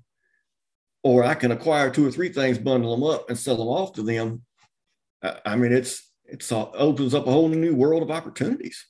[1.03, 3.93] or I can acquire two or three things, bundle them up, and sell them off
[3.95, 4.43] to them.
[5.23, 8.87] I, I mean, it's it's opens up a whole new world of opportunities.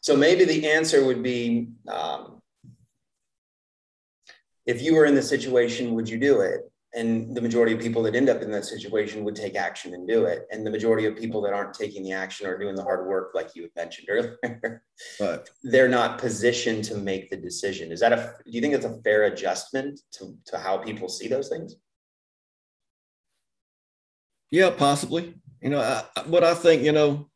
[0.00, 2.40] So maybe the answer would be, um,
[4.66, 6.69] if you were in the situation, would you do it?
[6.92, 10.08] And the majority of people that end up in that situation would take action and
[10.08, 10.46] do it.
[10.50, 13.30] And the majority of people that aren't taking the action or doing the hard work
[13.34, 14.82] like you mentioned earlier
[15.20, 15.40] right.
[15.62, 17.92] they're not positioned to make the decision.
[17.92, 21.28] Is that a do you think it's a fair adjustment to, to how people see
[21.28, 21.76] those things?
[24.50, 25.34] Yeah possibly.
[25.62, 27.28] You know I, but i think you know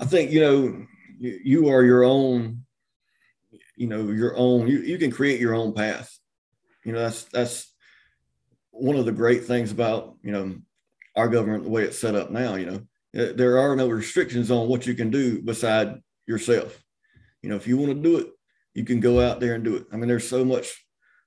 [0.00, 0.86] i think you know
[1.20, 2.64] you, you are your own
[3.76, 6.19] you know your own you, you can create your own path
[6.84, 7.72] you know, that's that's
[8.70, 10.56] one of the great things about you know
[11.16, 12.54] our government the way it's set up now.
[12.54, 16.82] You know, there are no restrictions on what you can do beside yourself.
[17.42, 18.28] You know, if you want to do it,
[18.74, 19.86] you can go out there and do it.
[19.92, 20.84] I mean, there's so much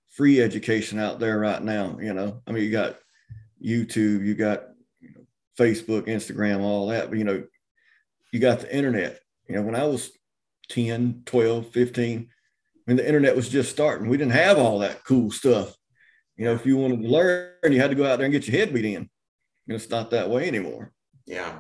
[0.10, 1.98] free education out there right now.
[2.00, 2.98] You know, I mean, you got
[3.64, 4.64] YouTube, you got
[5.00, 5.26] you know,
[5.60, 7.44] Facebook, Instagram, all that, but you know,
[8.32, 9.20] you got the internet.
[9.48, 10.12] You know, when I was
[10.70, 12.30] 10, 12, 15,
[12.86, 14.08] when the internet was just starting.
[14.10, 15.76] We didn't have all that cool stuff.
[16.36, 18.48] You know, if you wanted to learn, you had to go out there and get
[18.48, 19.10] your head beat in.
[19.68, 20.92] And it's not that way anymore.
[21.26, 21.60] Yeah.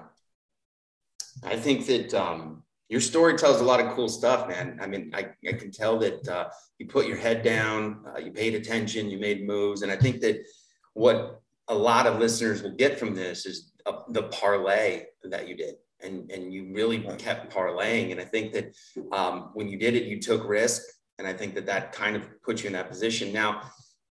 [1.43, 4.79] I think that um, your story tells a lot of cool stuff, man.
[4.81, 6.49] I mean, I, I can tell that uh,
[6.79, 9.83] you put your head down, uh, you paid attention, you made moves.
[9.83, 10.45] And I think that
[10.93, 15.55] what a lot of listeners will get from this is uh, the parlay that you
[15.55, 15.75] did.
[16.01, 18.11] And, and you really kept parlaying.
[18.11, 18.75] And I think that
[19.13, 20.81] um, when you did it, you took risk
[21.17, 23.31] and I think that that kind of puts you in that position.
[23.31, 23.61] Now,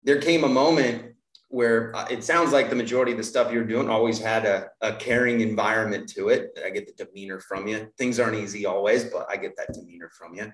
[0.02, 1.14] there came a moment
[1.48, 4.68] where uh, it sounds like the majority of the stuff you're doing always had a,
[4.82, 6.58] a caring environment to it.
[6.64, 7.90] I get the demeanor from you.
[7.96, 10.52] Things aren't easy always, but I get that demeanor from you.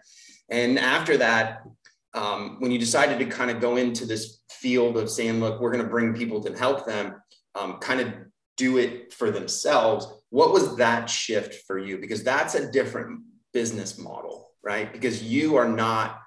[0.51, 1.65] And after that,
[2.15, 5.73] um, when you decided to kind of go into this field of saying, look, we're
[5.73, 7.17] going to bring people to help them
[7.57, 8.13] um, kind of
[8.57, 11.99] do it for themselves, what was that shift for you?
[11.99, 13.21] Because that's a different
[13.53, 14.93] business model, right?
[14.93, 16.21] Because you are not,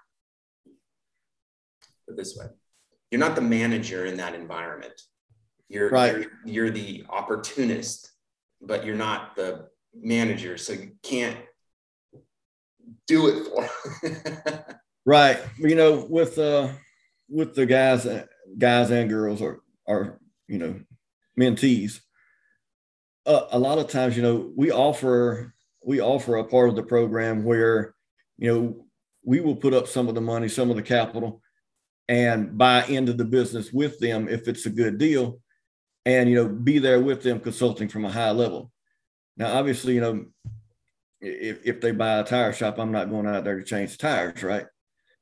[2.16, 2.46] this way,
[3.12, 5.00] you're not the manager in that environment.
[5.70, 6.18] You're, right.
[6.18, 8.12] you're, you're the opportunist,
[8.62, 10.58] but you're not the manager.
[10.58, 11.38] So you can't
[13.06, 14.80] do it for.
[15.06, 15.40] right.
[15.58, 16.70] You know, with uh
[17.30, 18.08] with the guys
[18.58, 20.80] guys and girls are are, you know,
[21.40, 22.02] mentees.
[23.26, 25.54] Uh, a lot of times, you know, we offer
[25.84, 27.96] we offer a part of the program where,
[28.38, 28.86] you know,
[29.24, 31.42] we will put up some of the money, some of the capital,
[32.10, 35.40] and buy into the business with them if it's a good deal
[36.06, 38.72] and you know be there with them consulting from a high level.
[39.36, 40.26] Now obviously you know
[41.20, 44.44] if, if they buy a tire shop i'm not going out there to change tires
[44.44, 44.66] right?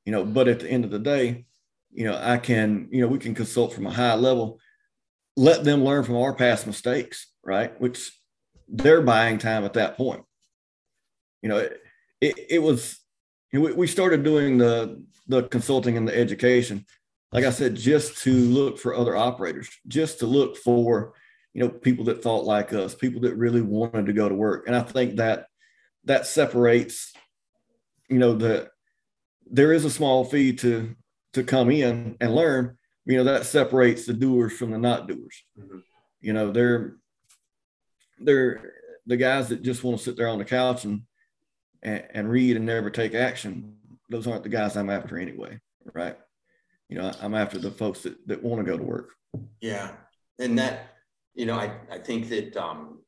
[0.06, 1.46] You know but at the end of the day
[1.92, 4.60] you know i can you know we can consult from a high level
[5.38, 7.80] let them learn from our past mistakes right?
[7.80, 8.12] Which
[8.68, 10.24] they're buying time at that point.
[11.42, 11.82] You know it,
[12.22, 13.00] it, it was
[13.54, 16.86] we, we started doing the the consulting and the education,
[17.32, 21.14] like I said, just to look for other operators, just to look for,
[21.54, 24.68] you know, people that thought like us, people that really wanted to go to work.
[24.68, 25.48] And I think that
[26.04, 27.14] that separates,
[28.10, 28.70] you know, the
[29.48, 30.96] there is a small fee to
[31.34, 32.78] to come in and learn.
[33.06, 35.44] You know, that separates the doers from the not doers.
[35.60, 35.80] Mm-hmm.
[36.22, 36.96] You know, they're
[38.20, 38.74] they're
[39.06, 41.04] the guys that just want to sit there on the couch and,
[41.86, 43.76] and, and read and never take action
[44.10, 45.60] those aren't the guys I'm after anyway,
[45.94, 46.18] right?
[46.90, 49.12] You know, I'm after the folks that, that want to go to work.
[49.62, 49.92] Yeah.
[50.40, 50.92] And that,
[51.34, 53.00] you know, I, I think that um,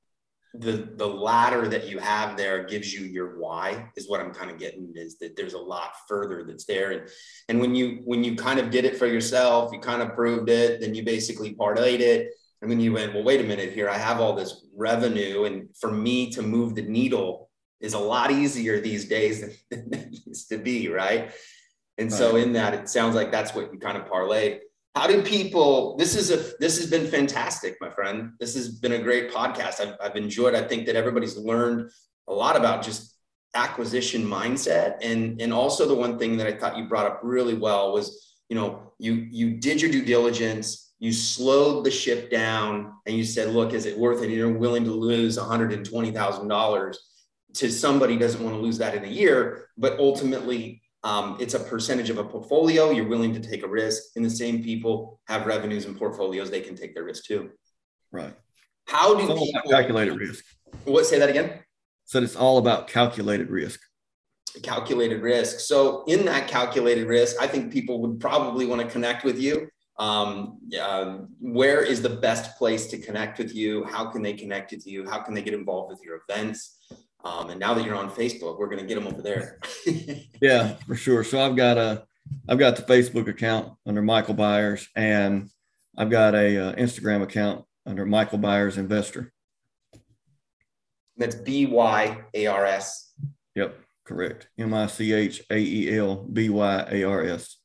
[0.54, 4.50] the the ladder that you have there gives you your why is what I'm kind
[4.50, 6.92] of getting is that there's a lot further that's there.
[6.92, 7.10] And
[7.48, 10.50] and when you when you kind of did it for yourself, you kind of proved
[10.50, 12.32] it, then you basically parlayed it.
[12.62, 15.44] And then you went, well, wait a minute here, I have all this revenue.
[15.44, 17.47] And for me to move the needle
[17.80, 19.52] is a lot easier these days than,
[19.90, 21.32] than it used to be, right?
[21.98, 22.18] And right.
[22.18, 24.60] so in that, it sounds like that's what you kind of parlay.
[24.96, 25.96] How do people?
[25.98, 28.32] This is a this has been fantastic, my friend.
[28.40, 29.80] This has been a great podcast.
[29.80, 30.56] I've, I've enjoyed.
[30.56, 31.92] I think that everybody's learned
[32.28, 33.16] a lot about just
[33.54, 37.54] acquisition mindset, and and also the one thing that I thought you brought up really
[37.54, 42.94] well was you know you you did your due diligence you slowed the ship down
[43.06, 44.32] and you said, look, is it worth it?
[44.32, 46.96] You're willing to lose $120,000
[47.56, 51.60] to somebody doesn't want to lose that in a year, but ultimately um, it's a
[51.60, 52.90] percentage of a portfolio.
[52.90, 56.50] You're willing to take a risk, and the same people have revenues and portfolios.
[56.50, 57.52] They can take their risk too.
[58.12, 58.34] Right.
[58.88, 60.44] How do people calculated risk?
[60.86, 61.06] What?
[61.06, 61.60] Say that again.
[62.06, 63.80] Said it's all about calculated risk.
[64.64, 65.60] Calculated risk.
[65.60, 69.68] So in that calculated risk, I think people would probably want to connect with you.
[70.00, 73.84] Um, uh, where is the best place to connect with you?
[73.86, 75.10] How can they connect with you?
[75.10, 76.77] How can they get involved with your events?
[77.24, 79.60] Um, and now that you're on Facebook, we're going to get them over there.
[80.42, 81.24] yeah, for sure.
[81.24, 82.06] So I've got a,
[82.48, 85.50] I've got the Facebook account under Michael Byars, and
[85.98, 89.34] I've got a uh, Instagram account under Michael Byars Investor.
[91.18, 93.14] That's B Y A R S.
[93.56, 94.50] Yep, correct.
[94.58, 97.58] M I C H A E L B Y A R S.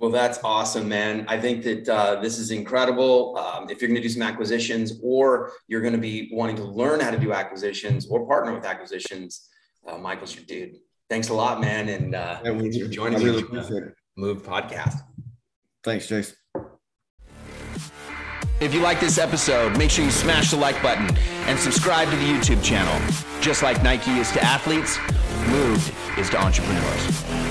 [0.00, 1.26] Well, that's awesome, man.
[1.28, 3.36] I think that uh, this is incredible.
[3.36, 6.64] Um, if you're going to do some acquisitions or you're going to be wanting to
[6.64, 9.48] learn how to do acquisitions or partner with acquisitions,
[9.86, 10.76] uh, Michael's your dude.
[11.10, 11.90] Thanks a lot, man.
[11.90, 13.94] And uh, yeah, thanks for joining I really me appreciate it.
[14.16, 15.02] Move podcast.
[15.84, 16.34] Thanks, Jason.
[18.60, 21.14] If you like this episode, make sure you smash the like button
[21.46, 22.94] and subscribe to the YouTube channel.
[23.42, 24.98] Just like Nike is to athletes,
[25.48, 27.49] Moved is to entrepreneurs.